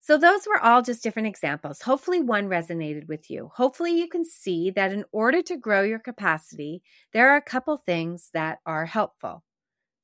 So, 0.00 0.18
those 0.18 0.46
were 0.46 0.60
all 0.60 0.82
just 0.82 1.02
different 1.02 1.28
examples. 1.28 1.80
Hopefully, 1.82 2.20
one 2.20 2.46
resonated 2.48 3.08
with 3.08 3.30
you. 3.30 3.50
Hopefully, 3.54 3.92
you 3.98 4.06
can 4.08 4.24
see 4.24 4.70
that 4.72 4.92
in 4.92 5.04
order 5.12 5.40
to 5.42 5.56
grow 5.56 5.82
your 5.82 5.98
capacity, 5.98 6.82
there 7.12 7.30
are 7.30 7.36
a 7.36 7.42
couple 7.42 7.78
things 7.78 8.30
that 8.34 8.58
are 8.66 8.84
helpful. 8.86 9.44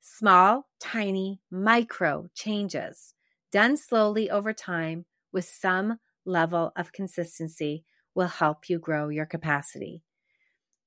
Small, 0.00 0.68
tiny, 0.80 1.40
micro 1.50 2.28
changes 2.34 3.14
done 3.52 3.76
slowly 3.76 4.30
over 4.30 4.52
time 4.54 5.06
with 5.32 5.44
some 5.46 5.98
level 6.24 6.72
of 6.76 6.92
consistency 6.92 7.84
will 8.14 8.28
help 8.28 8.68
you 8.70 8.78
grow 8.78 9.08
your 9.08 9.26
capacity. 9.26 10.02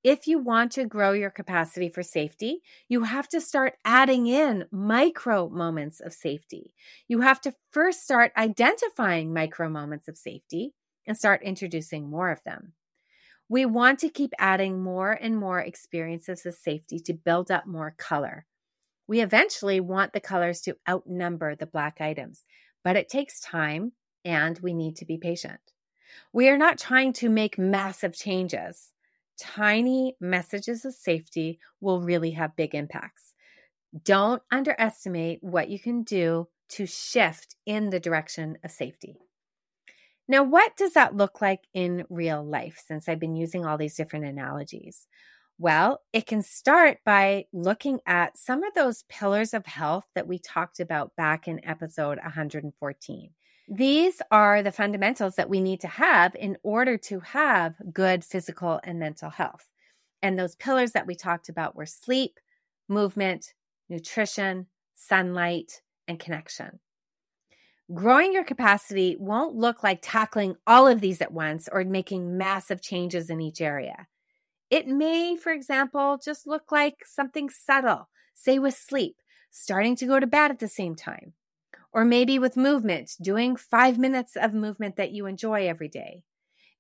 If 0.04 0.28
you 0.28 0.38
want 0.38 0.74
to 0.74 0.86
grow 0.86 1.14
your 1.14 1.30
capacity 1.30 1.88
for 1.88 2.04
safety, 2.04 2.62
you 2.90 3.04
have 3.04 3.30
to 3.30 3.40
start 3.40 3.76
adding 3.86 4.28
in 4.28 4.66
micro 4.70 5.48
moments 5.48 6.02
of 6.02 6.12
safety. 6.12 6.74
You 7.08 7.22
have 7.22 7.40
to 7.42 7.54
first 7.72 8.04
start 8.04 8.34
identifying 8.36 9.34
micro 9.34 9.70
moments 9.70 10.10
of 10.10 10.18
safety 10.18 10.74
and 11.08 11.18
start 11.18 11.42
introducing 11.42 12.10
more 12.10 12.32
of 12.32 12.44
them. 12.44 12.74
We 13.48 13.66
want 13.66 14.00
to 14.00 14.10
keep 14.10 14.34
adding 14.40 14.84
more 14.84 15.12
and 15.12 15.38
more 15.38 15.60
experiences 15.60 16.46
of 16.46 16.54
safety 16.54 17.00
to 17.00 17.14
build 17.14 17.50
up 17.50 17.66
more 17.66 17.96
color. 17.98 18.46
We 19.08 19.22
eventually 19.22 19.80
want 19.80 20.12
the 20.12 20.20
colors 20.20 20.60
to 20.62 20.78
outnumber 20.88 21.56
the 21.56 21.66
black 21.66 22.02
items, 22.02 22.46
but 22.84 22.96
it 22.96 23.10
takes 23.10 23.40
time 23.40 23.94
and 24.26 24.60
we 24.60 24.74
need 24.74 24.98
to 24.98 25.06
be 25.06 25.18
patient. 25.18 25.60
We 26.34 26.50
are 26.50 26.58
not 26.58 26.78
trying 26.78 27.14
to 27.14 27.30
make 27.30 27.58
massive 27.58 28.14
changes. 28.14 28.93
Tiny 29.40 30.16
messages 30.20 30.86
of 30.86 30.94
safety 30.94 31.60
will 31.82 32.02
really 32.02 32.32
have 32.32 32.56
big 32.56 32.76
impacts. 32.76 33.34
Don't 34.04 34.42
underestimate 34.52 35.40
what 35.42 35.70
you 35.70 35.80
can 35.80 36.04
do 36.04 36.48
to 36.70 36.86
shift 36.86 37.56
in 37.66 37.90
the 37.90 38.00
direction 38.00 38.58
of 38.64 38.72
safety. 38.72 39.18
Now, 40.28 40.44
what 40.44 40.78
does 40.78 40.94
that 40.94 41.16
look 41.16 41.42
like 41.42 41.62
in 41.74 42.06
real 42.10 42.44
life 42.44 42.82
since 42.86 43.10
I've 43.10 43.20
been 43.20 43.36
using 43.36 43.66
all 43.66 43.78
these 43.78 43.96
different 43.96 44.26
analogies? 44.26 45.08
Well, 45.60 46.02
it 46.14 46.26
can 46.26 46.42
start 46.42 47.00
by 47.06 47.46
looking 47.54 48.00
at 48.08 48.38
some 48.38 48.64
of 48.64 48.74
those 48.74 49.04
pillars 49.10 49.54
of 49.54 49.66
health 49.66 50.06
that 50.16 50.28
we 50.28 50.40
talked 50.40 50.80
about 50.80 51.16
back 51.16 51.48
in 51.48 51.64
episode 51.64 52.18
114. 52.24 53.30
These 53.68 54.22
are 54.30 54.62
the 54.62 54.74
fundamentals 54.74 55.36
that 55.36 55.50
we 55.50 55.62
need 55.62 55.80
to 55.82 55.88
have 55.88 56.36
in 56.36 56.58
order 56.64 56.98
to 56.98 57.22
have 57.22 57.76
good 57.94 58.24
physical 58.24 58.80
and 58.84 59.00
mental 59.00 59.30
health. 59.30 59.70
And 60.22 60.38
those 60.38 60.56
pillars 60.56 60.92
that 60.92 61.08
we 61.08 61.16
talked 61.16 61.50
about 61.50 61.76
were 61.76 61.86
sleep, 61.86 62.40
movement, 62.90 63.54
nutrition, 63.90 64.68
sunlight, 64.96 65.82
and 66.08 66.20
connection. 66.20 66.80
Growing 67.94 68.34
your 68.34 68.44
capacity 68.44 69.16
won't 69.18 69.56
look 69.56 69.84
like 69.84 70.00
tackling 70.02 70.56
all 70.68 70.88
of 70.88 71.00
these 71.02 71.22
at 71.22 71.34
once 71.34 71.70
or 71.72 71.84
making 71.84 72.38
massive 72.38 72.82
changes 72.82 73.30
in 73.30 73.42
each 73.42 73.62
area. 73.62 74.08
It 74.70 74.88
may, 74.88 75.38
for 75.38 75.52
example, 75.52 76.20
just 76.24 76.48
look 76.48 76.72
like 76.72 77.06
something 77.06 77.50
subtle, 77.50 78.10
say 78.34 78.60
with 78.60 78.76
sleep, 78.76 79.18
starting 79.52 79.96
to 79.98 80.06
go 80.06 80.20
to 80.20 80.28
bed 80.28 80.52
at 80.52 80.60
the 80.60 80.68
same 80.68 80.96
time 80.96 81.34
or 81.94 82.04
maybe 82.04 82.40
with 82.40 82.58
movement, 82.58 83.12
doing 83.22 83.56
five 83.56 83.98
minutes 83.98 84.36
of 84.36 84.54
movement 84.54 84.96
that 84.96 85.12
you 85.12 85.28
enjoy 85.28 85.68
every 85.68 85.88
day. 85.88 86.24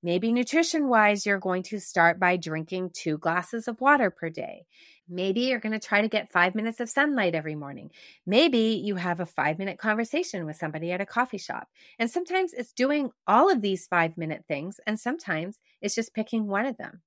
Maybe 0.01 0.33
nutrition 0.33 0.89
wise, 0.89 1.25
you're 1.25 1.39
going 1.39 1.63
to 1.63 1.79
start 1.79 2.19
by 2.19 2.35
drinking 2.35 2.91
two 2.93 3.17
glasses 3.17 3.69
of 3.69 3.79
water 3.79 4.09
per 4.09 4.29
day. 4.29 4.65
Maybe 5.07 5.41
you're 5.41 5.59
going 5.59 5.79
to 5.79 5.85
try 5.85 6.01
to 6.01 6.09
get 6.09 6.31
five 6.31 6.55
minutes 6.55 6.81
of 6.81 6.89
sunlight 6.89 7.35
every 7.35 7.55
morning. 7.55 7.91
Maybe 8.25 8.81
you 8.83 8.95
have 8.95 9.21
a 9.21 9.25
five 9.25 9.59
minute 9.59 9.77
conversation 9.77 10.45
with 10.45 10.57
somebody 10.57 10.91
at 10.91 10.99
a 10.99 11.05
coffee 11.05 11.37
shop. 11.37 11.69
And 11.99 12.09
sometimes 12.09 12.51
it's 12.51 12.73
doing 12.73 13.11
all 13.27 13.49
of 13.49 13.61
these 13.61 13.87
five 13.87 14.17
minute 14.17 14.43
things, 14.47 14.79
and 14.85 14.99
sometimes 14.99 15.59
it's 15.81 15.95
just 15.95 16.13
picking 16.13 16.47
one 16.47 16.65
of 16.65 16.77
them. 16.77 17.01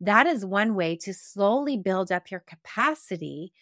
That 0.00 0.26
is 0.26 0.44
one 0.44 0.74
way 0.74 0.96
to 0.98 1.14
slowly 1.14 1.76
build 1.76 2.12
up 2.12 2.30
your 2.30 2.44
capacity 2.46 3.52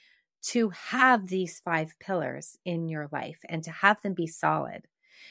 to 0.45 0.71
have 0.71 1.27
these 1.27 1.61
five 1.61 1.95
pillars 1.99 2.59
in 2.65 2.89
your 2.89 3.09
life 3.13 3.39
and 3.49 3.63
to 3.65 3.71
have 3.71 4.01
them 4.03 4.15
be 4.15 4.27
solid. 4.27 4.87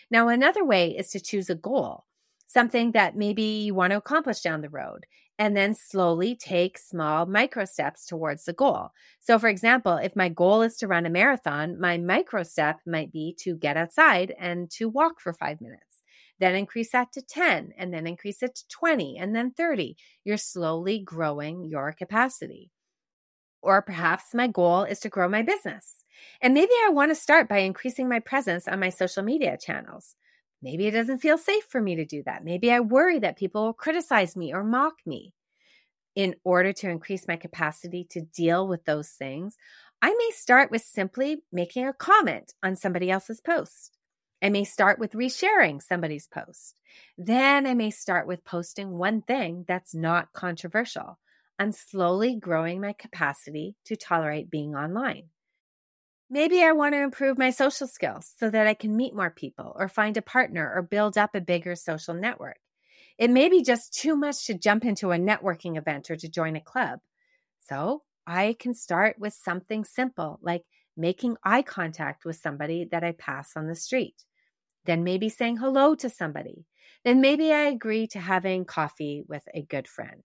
Now, 0.09 0.27
another 0.27 0.65
way 0.65 0.89
is 0.97 1.09
to 1.11 1.19
choose 1.19 1.49
a 1.49 1.55
goal, 1.55 2.05
something 2.47 2.91
that 2.91 3.15
maybe 3.15 3.43
you 3.43 3.75
want 3.75 3.91
to 3.91 3.97
accomplish 3.97 4.41
down 4.41 4.61
the 4.61 4.69
road, 4.69 5.05
and 5.39 5.57
then 5.57 5.73
slowly 5.73 6.35
take 6.35 6.77
small 6.77 7.25
micro 7.25 7.65
steps 7.65 8.05
towards 8.05 8.45
the 8.45 8.53
goal. 8.53 8.89
So, 9.19 9.39
for 9.39 9.49
example, 9.49 9.97
if 9.97 10.15
my 10.15 10.29
goal 10.29 10.61
is 10.61 10.77
to 10.77 10.87
run 10.87 11.05
a 11.05 11.09
marathon, 11.09 11.79
my 11.79 11.97
micro 11.97 12.43
step 12.43 12.79
might 12.85 13.11
be 13.11 13.35
to 13.39 13.55
get 13.55 13.77
outside 13.77 14.33
and 14.39 14.69
to 14.71 14.89
walk 14.89 15.19
for 15.19 15.33
five 15.33 15.61
minutes. 15.61 16.01
Then 16.39 16.55
increase 16.55 16.91
that 16.91 17.11
to 17.13 17.21
10, 17.21 17.73
and 17.77 17.93
then 17.93 18.07
increase 18.07 18.43
it 18.43 18.55
to 18.55 18.67
20, 18.67 19.17
and 19.17 19.35
then 19.35 19.51
30. 19.51 19.95
You're 20.23 20.37
slowly 20.37 20.99
growing 20.99 21.63
your 21.63 21.91
capacity. 21.93 22.71
Or 23.63 23.81
perhaps 23.81 24.33
my 24.33 24.47
goal 24.47 24.83
is 24.83 24.99
to 24.99 25.09
grow 25.09 25.29
my 25.29 25.41
business. 25.41 26.03
And 26.41 26.53
maybe 26.53 26.73
I 26.85 26.89
want 26.89 27.11
to 27.11 27.15
start 27.15 27.47
by 27.47 27.59
increasing 27.59 28.09
my 28.09 28.19
presence 28.19 28.67
on 28.67 28.79
my 28.79 28.89
social 28.89 29.23
media 29.23 29.57
channels. 29.57 30.15
Maybe 30.61 30.85
it 30.85 30.91
doesn't 30.91 31.19
feel 31.19 31.37
safe 31.37 31.63
for 31.69 31.81
me 31.81 31.95
to 31.95 32.05
do 32.05 32.23
that. 32.25 32.43
Maybe 32.43 32.71
I 32.71 32.81
worry 32.81 33.19
that 33.19 33.37
people 33.37 33.63
will 33.63 33.73
criticize 33.73 34.35
me 34.35 34.53
or 34.53 34.63
mock 34.63 34.95
me. 35.05 35.33
In 36.15 36.35
order 36.43 36.73
to 36.73 36.89
increase 36.89 37.27
my 37.27 37.37
capacity 37.37 38.05
to 38.11 38.21
deal 38.21 38.67
with 38.67 38.85
those 38.85 39.09
things, 39.09 39.57
I 40.01 40.09
may 40.09 40.29
start 40.33 40.69
with 40.69 40.81
simply 40.81 41.41
making 41.51 41.87
a 41.87 41.93
comment 41.93 42.53
on 42.61 42.75
somebody 42.75 43.09
else's 43.09 43.41
post. 43.41 43.97
I 44.41 44.49
may 44.49 44.65
start 44.65 44.99
with 44.99 45.13
resharing 45.13 45.81
somebody's 45.81 46.27
post. 46.27 46.75
Then 47.17 47.65
I 47.65 47.73
may 47.73 47.91
start 47.91 48.27
with 48.27 48.43
posting 48.43 48.91
one 48.91 49.21
thing 49.21 49.63
that's 49.67 49.95
not 49.95 50.33
controversial. 50.33 51.17
I'm 51.59 51.71
slowly 51.71 52.35
growing 52.35 52.81
my 52.81 52.93
capacity 52.93 53.75
to 53.85 53.95
tolerate 53.95 54.49
being 54.49 54.75
online. 54.75 55.29
Maybe 56.29 56.63
I 56.63 56.71
want 56.71 56.93
to 56.93 57.01
improve 57.01 57.37
my 57.37 57.51
social 57.51 57.87
skills 57.87 58.33
so 58.39 58.49
that 58.49 58.65
I 58.65 58.73
can 58.73 58.97
meet 58.97 59.15
more 59.15 59.29
people 59.29 59.75
or 59.77 59.87
find 59.87 60.17
a 60.17 60.21
partner 60.21 60.71
or 60.73 60.81
build 60.81 61.17
up 61.17 61.35
a 61.35 61.41
bigger 61.41 61.75
social 61.75 62.15
network. 62.15 62.57
It 63.19 63.29
may 63.29 63.49
be 63.49 63.61
just 63.61 63.93
too 63.93 64.15
much 64.15 64.47
to 64.47 64.55
jump 64.55 64.83
into 64.83 65.11
a 65.11 65.17
networking 65.17 65.77
event 65.77 66.09
or 66.09 66.15
to 66.15 66.27
join 66.27 66.55
a 66.55 66.61
club. 66.61 66.99
So 67.59 68.01
I 68.25 68.55
can 68.59 68.73
start 68.73 69.19
with 69.19 69.33
something 69.33 69.85
simple 69.85 70.39
like 70.41 70.63
making 70.97 71.37
eye 71.43 71.61
contact 71.61 72.25
with 72.25 72.37
somebody 72.37 72.87
that 72.91 73.03
I 73.03 73.11
pass 73.11 73.51
on 73.55 73.67
the 73.67 73.75
street. 73.75 74.23
Then 74.85 75.03
maybe 75.03 75.29
saying 75.29 75.57
hello 75.57 75.95
to 75.95 76.09
somebody. 76.09 76.65
Then 77.03 77.21
maybe 77.21 77.51
I 77.53 77.65
agree 77.65 78.07
to 78.07 78.19
having 78.19 78.65
coffee 78.65 79.23
with 79.27 79.43
a 79.53 79.61
good 79.61 79.87
friend. 79.87 80.23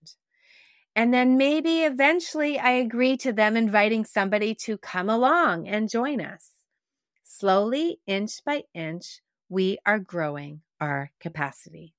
And 0.95 1.13
then 1.13 1.37
maybe 1.37 1.83
eventually 1.83 2.59
I 2.59 2.71
agree 2.71 3.15
to 3.17 3.31
them 3.31 3.55
inviting 3.55 4.05
somebody 4.05 4.53
to 4.55 4.77
come 4.77 5.09
along 5.09 5.67
and 5.67 5.89
join 5.89 6.19
us. 6.19 6.51
Slowly, 7.23 7.99
inch 8.05 8.43
by 8.43 8.63
inch, 8.73 9.21
we 9.47 9.77
are 9.85 9.99
growing 9.99 10.61
our 10.81 11.11
capacity. 11.19 11.93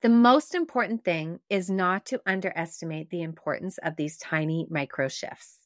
The 0.00 0.08
most 0.08 0.54
important 0.54 1.04
thing 1.04 1.40
is 1.50 1.68
not 1.68 2.06
to 2.06 2.20
underestimate 2.24 3.10
the 3.10 3.22
importance 3.22 3.78
of 3.78 3.96
these 3.96 4.16
tiny 4.16 4.66
micro 4.70 5.08
shifts. 5.08 5.65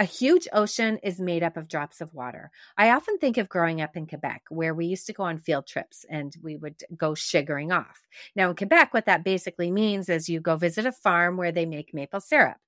A 0.00 0.04
huge 0.04 0.46
ocean 0.52 0.98
is 1.02 1.18
made 1.18 1.42
up 1.42 1.56
of 1.56 1.66
drops 1.66 2.00
of 2.00 2.14
water. 2.14 2.52
I 2.76 2.90
often 2.90 3.18
think 3.18 3.36
of 3.36 3.48
growing 3.48 3.80
up 3.80 3.96
in 3.96 4.06
Quebec, 4.06 4.44
where 4.48 4.72
we 4.72 4.86
used 4.86 5.06
to 5.08 5.12
go 5.12 5.24
on 5.24 5.38
field 5.38 5.66
trips 5.66 6.06
and 6.08 6.36
we 6.40 6.56
would 6.56 6.84
go 6.96 7.16
sugaring 7.16 7.72
off. 7.72 8.06
Now, 8.36 8.50
in 8.50 8.54
Quebec, 8.54 8.94
what 8.94 9.06
that 9.06 9.24
basically 9.24 9.72
means 9.72 10.08
is 10.08 10.28
you 10.28 10.38
go 10.38 10.54
visit 10.54 10.86
a 10.86 10.92
farm 10.92 11.36
where 11.36 11.50
they 11.50 11.66
make 11.66 11.92
maple 11.92 12.20
syrup. 12.20 12.58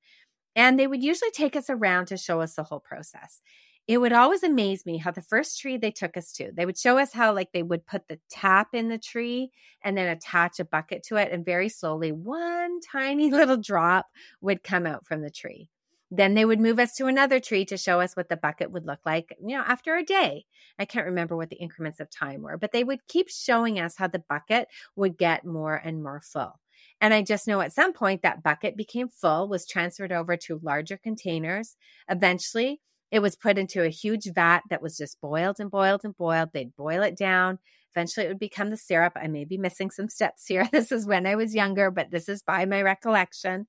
And 0.57 0.77
they 0.77 0.89
would 0.89 1.05
usually 1.05 1.31
take 1.31 1.55
us 1.55 1.71
around 1.71 2.07
to 2.07 2.17
show 2.17 2.41
us 2.41 2.55
the 2.55 2.65
whole 2.65 2.81
process. 2.81 3.43
It 3.87 3.99
would 3.99 4.13
always 4.13 4.43
amaze 4.43 4.85
me 4.85 4.99
how 4.99 5.13
the 5.13 5.23
first 5.23 5.61
tree 5.61 5.77
they 5.77 5.93
took 5.93 6.17
us 6.17 6.33
to, 6.33 6.51
they 6.53 6.67
would 6.67 6.79
show 6.79 6.99
us 6.99 7.13
how, 7.13 7.33
like, 7.33 7.53
they 7.53 7.63
would 7.63 7.87
put 7.87 8.09
the 8.09 8.19
tap 8.29 8.69
in 8.73 8.89
the 8.89 8.99
tree 8.99 9.53
and 9.85 9.97
then 9.97 10.09
attach 10.09 10.59
a 10.59 10.65
bucket 10.65 11.05
to 11.05 11.17
it. 11.17 11.31
And 11.31 11.45
very 11.45 11.69
slowly, 11.69 12.11
one 12.11 12.81
tiny 12.81 13.31
little 13.33 13.57
drop 13.57 14.07
would 14.41 14.65
come 14.65 14.85
out 14.85 15.07
from 15.07 15.23
the 15.23 15.31
tree. 15.31 15.71
Then 16.11 16.35
they 16.35 16.45
would 16.45 16.61
move 16.61 16.79
us 16.81 16.95
to 16.97 17.07
another 17.07 17.39
tree 17.41 17.65
to 17.67 17.77
show 17.77 18.01
us 18.01 18.17
what 18.17 18.29
the 18.29 18.37
bucket 18.37 18.71
would 18.73 18.87
look 18.87 19.01
like, 19.07 19.37
you 19.41 19.57
know, 19.57 19.63
after 19.67 19.97
a 19.97 20.05
day. 20.05 20.45
I 20.79 20.85
can't 20.85 21.07
remember 21.07 21.37
what 21.37 21.51
the 21.51 21.57
increments 21.57 22.01
of 22.01 22.11
time 22.11 22.43
were, 22.43 22.57
but 22.59 22.73
they 22.73 22.83
would 22.85 23.07
keep 23.07 23.29
showing 23.29 23.79
us 23.79 23.97
how 23.97 24.09
the 24.09 24.25
bucket 24.29 24.69
would 24.97 25.17
get 25.19 25.45
more 25.45 25.77
and 25.77 26.03
more 26.03 26.21
full. 26.21 26.61
And 27.01 27.15
I 27.15 27.23
just 27.23 27.47
know 27.47 27.61
at 27.61 27.73
some 27.73 27.93
point 27.93 28.23
that 28.23 28.43
bucket 28.43 28.77
became 28.77 29.09
full, 29.09 29.49
was 29.49 29.67
transferred 29.67 30.13
over 30.13 30.37
to 30.39 30.61
larger 30.63 30.97
containers. 30.97 31.77
Eventually, 32.09 32.81
It 33.11 33.21
was 33.21 33.35
put 33.37 33.59
into 33.59 33.83
a 33.83 33.89
huge 33.89 34.27
vat 34.33 34.63
that 34.71 34.83
was 34.83 34.97
just 34.97 35.21
boiled 35.21 35.59
and 35.59 35.71
boiled 35.71 36.03
and 36.05 36.17
boiled. 36.17 36.51
They'd 36.53 36.77
boil 36.77 37.03
it 37.03 37.17
down. 37.17 37.59
Eventually, 37.95 38.27
it 38.27 38.29
would 38.29 38.39
become 38.39 38.71
the 38.71 38.77
syrup. 38.77 39.15
I 39.17 39.27
may 39.27 39.45
be 39.45 39.59
missing 39.59 39.91
some 39.91 40.09
steps 40.09 40.47
here. 40.47 40.69
This 40.73 40.93
is 40.93 41.07
when 41.07 41.27
I 41.27 41.35
was 41.35 41.55
younger, 41.55 41.91
but 41.91 42.11
this 42.13 42.29
is 42.29 42.43
by 42.43 42.65
my 42.67 42.83
recollection. 42.83 43.67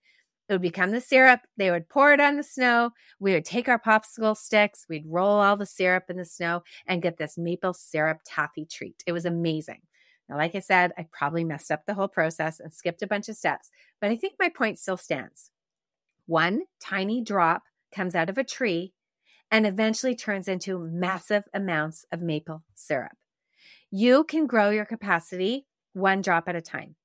It 0.52 0.56
would 0.56 0.62
become 0.62 0.92
the 0.92 1.00
syrup. 1.00 1.40
They 1.56 1.72
would 1.72 1.88
pour 1.88 2.12
it 2.12 2.20
on 2.20 2.36
the 2.36 2.44
snow. 2.44 2.92
We 3.22 3.32
would 3.32 3.46
take 3.46 3.70
our 3.70 3.80
popsicle 3.80 4.36
sticks. 4.36 4.86
We'd 4.90 5.06
roll 5.08 5.40
all 5.40 5.56
the 5.56 5.66
syrup 5.66 6.10
in 6.10 6.18
the 6.18 6.26
snow 6.26 6.64
and 6.86 7.02
get 7.02 7.16
this 7.16 7.38
maple 7.38 7.74
syrup 7.74 8.18
taffy 8.26 8.66
treat. 8.66 9.02
It 9.08 9.14
was 9.14 9.24
amazing. 9.24 9.80
Now, 10.28 10.36
like 10.36 10.54
I 10.54 10.60
said, 10.60 10.92
I 10.98 11.08
probably 11.10 11.46
messed 11.46 11.72
up 11.72 11.86
the 11.86 11.94
whole 11.94 12.10
process 12.10 12.60
and 12.60 12.74
skipped 12.74 13.02
a 13.02 13.08
bunch 13.08 13.30
of 13.30 13.38
steps, 13.38 13.72
but 14.02 14.12
I 14.12 14.18
think 14.18 14.34
my 14.38 14.50
point 14.50 14.78
still 14.78 14.98
stands. 14.98 15.52
One 16.26 16.64
tiny 16.82 17.24
drop 17.24 17.64
comes 17.96 18.14
out 18.14 18.30
of 18.30 18.38
a 18.38 18.44
tree 18.44 18.92
and 19.50 19.66
eventually 19.66 20.18
turns 20.18 20.50
into 20.50 20.78
massive 20.80 21.46
amounts 21.54 22.04
of 22.12 22.22
maple 22.22 22.64
syrup. 22.76 23.16
You 23.90 24.26
can 24.26 24.48
grow 24.48 24.70
your 24.70 24.86
capacity 24.86 25.68
one 25.94 26.22
drop 26.22 26.50
at 26.50 26.58
a 26.58 26.62
time. 26.62 26.96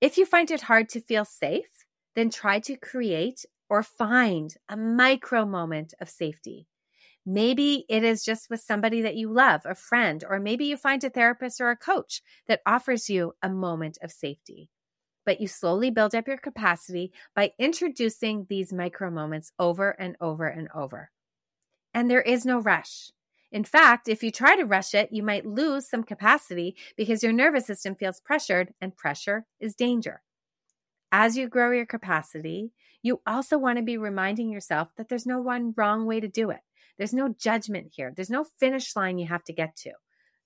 If 0.00 0.16
you 0.16 0.24
find 0.24 0.48
it 0.52 0.62
hard 0.62 0.88
to 0.90 1.00
feel 1.00 1.24
safe, 1.24 1.85
then 2.16 2.30
try 2.30 2.58
to 2.58 2.76
create 2.76 3.46
or 3.68 3.82
find 3.84 4.56
a 4.68 4.76
micro 4.76 5.44
moment 5.44 5.94
of 6.00 6.08
safety. 6.08 6.66
Maybe 7.24 7.84
it 7.88 8.04
is 8.04 8.24
just 8.24 8.48
with 8.48 8.60
somebody 8.60 9.02
that 9.02 9.16
you 9.16 9.32
love, 9.32 9.62
a 9.64 9.74
friend, 9.74 10.24
or 10.28 10.38
maybe 10.38 10.64
you 10.64 10.76
find 10.76 11.02
a 11.04 11.10
therapist 11.10 11.60
or 11.60 11.70
a 11.70 11.76
coach 11.76 12.22
that 12.46 12.62
offers 12.64 13.10
you 13.10 13.34
a 13.42 13.48
moment 13.48 13.98
of 14.02 14.12
safety. 14.12 14.70
But 15.24 15.40
you 15.40 15.48
slowly 15.48 15.90
build 15.90 16.14
up 16.14 16.28
your 16.28 16.36
capacity 16.36 17.12
by 17.34 17.52
introducing 17.58 18.46
these 18.48 18.72
micro 18.72 19.10
moments 19.10 19.52
over 19.58 19.90
and 19.90 20.16
over 20.20 20.46
and 20.46 20.68
over. 20.72 21.10
And 21.92 22.08
there 22.08 22.22
is 22.22 22.46
no 22.46 22.60
rush. 22.60 23.10
In 23.50 23.64
fact, 23.64 24.08
if 24.08 24.22
you 24.22 24.30
try 24.30 24.54
to 24.54 24.64
rush 24.64 24.94
it, 24.94 25.12
you 25.12 25.24
might 25.24 25.46
lose 25.46 25.88
some 25.88 26.04
capacity 26.04 26.76
because 26.96 27.24
your 27.24 27.32
nervous 27.32 27.66
system 27.66 27.96
feels 27.96 28.20
pressured, 28.20 28.72
and 28.80 28.96
pressure 28.96 29.46
is 29.58 29.74
danger. 29.74 30.22
As 31.12 31.36
you 31.36 31.48
grow 31.48 31.70
your 31.70 31.86
capacity, 31.86 32.72
you 33.02 33.20
also 33.26 33.58
want 33.58 33.78
to 33.78 33.84
be 33.84 33.96
reminding 33.96 34.50
yourself 34.50 34.88
that 34.96 35.08
there's 35.08 35.26
no 35.26 35.40
one 35.40 35.72
wrong 35.76 36.06
way 36.06 36.20
to 36.20 36.28
do 36.28 36.50
it. 36.50 36.60
There's 36.98 37.14
no 37.14 37.28
judgment 37.28 37.92
here. 37.94 38.12
There's 38.14 38.30
no 38.30 38.44
finish 38.58 38.96
line 38.96 39.18
you 39.18 39.26
have 39.26 39.44
to 39.44 39.52
get 39.52 39.76
to. 39.76 39.92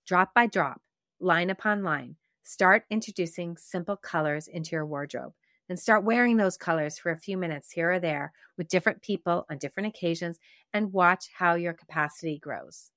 Drop 0.06 0.34
by 0.34 0.46
drop, 0.46 0.80
line 1.20 1.50
upon 1.50 1.82
line, 1.82 2.16
start 2.42 2.84
introducing 2.90 3.56
simple 3.56 3.96
colors 3.96 4.48
into 4.48 4.72
your 4.72 4.84
wardrobe 4.84 5.32
and 5.68 5.78
start 5.78 6.04
wearing 6.04 6.36
those 6.36 6.56
colors 6.56 6.98
for 6.98 7.12
a 7.12 7.18
few 7.18 7.36
minutes 7.36 7.70
here 7.70 7.92
or 7.92 8.00
there 8.00 8.32
with 8.58 8.68
different 8.68 9.02
people 9.02 9.46
on 9.48 9.58
different 9.58 9.86
occasions 9.86 10.38
and 10.74 10.92
watch 10.92 11.26
how 11.38 11.54
your 11.54 11.72
capacity 11.72 12.38
grows. 12.38 12.90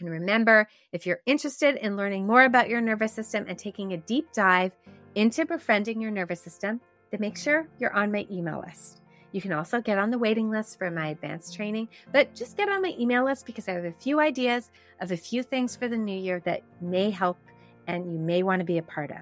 And 0.00 0.10
remember, 0.10 0.68
if 0.92 1.06
you're 1.06 1.20
interested 1.26 1.76
in 1.76 1.96
learning 1.96 2.26
more 2.26 2.44
about 2.44 2.68
your 2.68 2.80
nervous 2.80 3.12
system 3.12 3.46
and 3.48 3.58
taking 3.58 3.92
a 3.92 3.98
deep 3.98 4.32
dive 4.32 4.72
into 5.14 5.46
befriending 5.46 6.00
your 6.00 6.10
nervous 6.10 6.40
system, 6.40 6.80
then 7.10 7.20
make 7.20 7.36
sure 7.36 7.68
you're 7.78 7.94
on 7.94 8.10
my 8.10 8.26
email 8.30 8.62
list. 8.66 9.00
You 9.32 9.40
can 9.40 9.52
also 9.52 9.80
get 9.80 9.98
on 9.98 10.10
the 10.10 10.18
waiting 10.18 10.50
list 10.50 10.78
for 10.78 10.90
my 10.90 11.08
advanced 11.08 11.54
training, 11.54 11.88
but 12.12 12.34
just 12.34 12.56
get 12.56 12.68
on 12.68 12.82
my 12.82 12.94
email 12.98 13.24
list 13.24 13.46
because 13.46 13.68
I 13.68 13.72
have 13.72 13.84
a 13.84 13.92
few 13.92 14.20
ideas 14.20 14.70
of 15.00 15.10
a 15.10 15.16
few 15.16 15.42
things 15.42 15.74
for 15.74 15.88
the 15.88 15.96
new 15.96 16.16
year 16.16 16.40
that 16.44 16.62
may 16.80 17.10
help 17.10 17.38
and 17.86 18.12
you 18.12 18.18
may 18.18 18.42
want 18.42 18.60
to 18.60 18.64
be 18.64 18.78
a 18.78 18.82
part 18.82 19.10
of. 19.10 19.18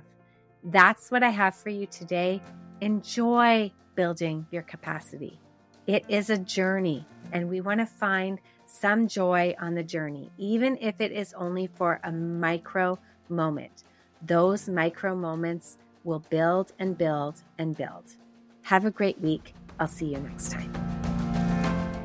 That's 0.64 1.11
what 1.11 1.22
I 1.22 1.30
have 1.30 1.54
for 1.54 1.70
you 1.70 1.87
today. 1.87 2.42
Enjoy 2.80 3.72
building 3.94 4.46
your 4.50 4.62
capacity. 4.62 5.40
It 5.87 6.04
is 6.08 6.30
a 6.30 6.38
journey, 6.38 7.06
and 7.32 7.48
we 7.48 7.61
want 7.61 7.80
to 7.80 7.87
find 7.87 8.38
some 8.72 9.06
joy 9.06 9.54
on 9.61 9.74
the 9.74 9.82
journey, 9.82 10.30
even 10.38 10.78
if 10.80 11.00
it 11.00 11.12
is 11.12 11.35
only 11.35 11.66
for 11.66 12.00
a 12.04 12.11
micro 12.11 12.98
moment. 13.28 13.85
Those 14.22 14.68
micro 14.68 15.14
moments 15.14 15.78
will 16.04 16.20
build 16.30 16.72
and 16.78 16.96
build 16.96 17.42
and 17.58 17.76
build. 17.76 18.16
Have 18.62 18.87
a 18.87 18.90
great 18.90 19.20
week. 19.20 19.54
I'll 19.78 19.87
see 19.87 20.06
you 20.06 20.18
next 20.18 20.52
time. 20.52 20.72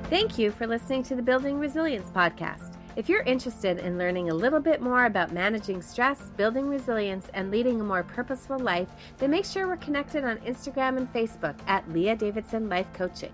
Thank 0.09 0.37
you 0.37 0.51
for 0.51 0.67
listening 0.67 1.03
to 1.03 1.15
the 1.15 1.21
Building 1.21 1.57
Resilience 1.57 2.09
podcast. 2.09 2.73
If 2.97 3.07
you're 3.07 3.23
interested 3.23 3.79
in 3.79 3.97
learning 3.97 4.29
a 4.29 4.33
little 4.33 4.59
bit 4.59 4.81
more 4.81 5.05
about 5.05 5.31
managing 5.31 5.81
stress, 5.81 6.31
building 6.35 6.67
resilience, 6.67 7.29
and 7.33 7.51
leading 7.51 7.79
a 7.79 7.83
more 7.83 8.03
purposeful 8.03 8.59
life, 8.59 8.89
then 9.19 9.31
make 9.31 9.45
sure 9.45 9.67
we're 9.67 9.77
connected 9.77 10.23
on 10.25 10.37
Instagram 10.39 10.97
and 10.97 11.11
Facebook 11.13 11.55
at 11.67 11.89
Leah 11.91 12.15
Davidson 12.15 12.67
Life 12.67 12.87
Coaching. 12.93 13.33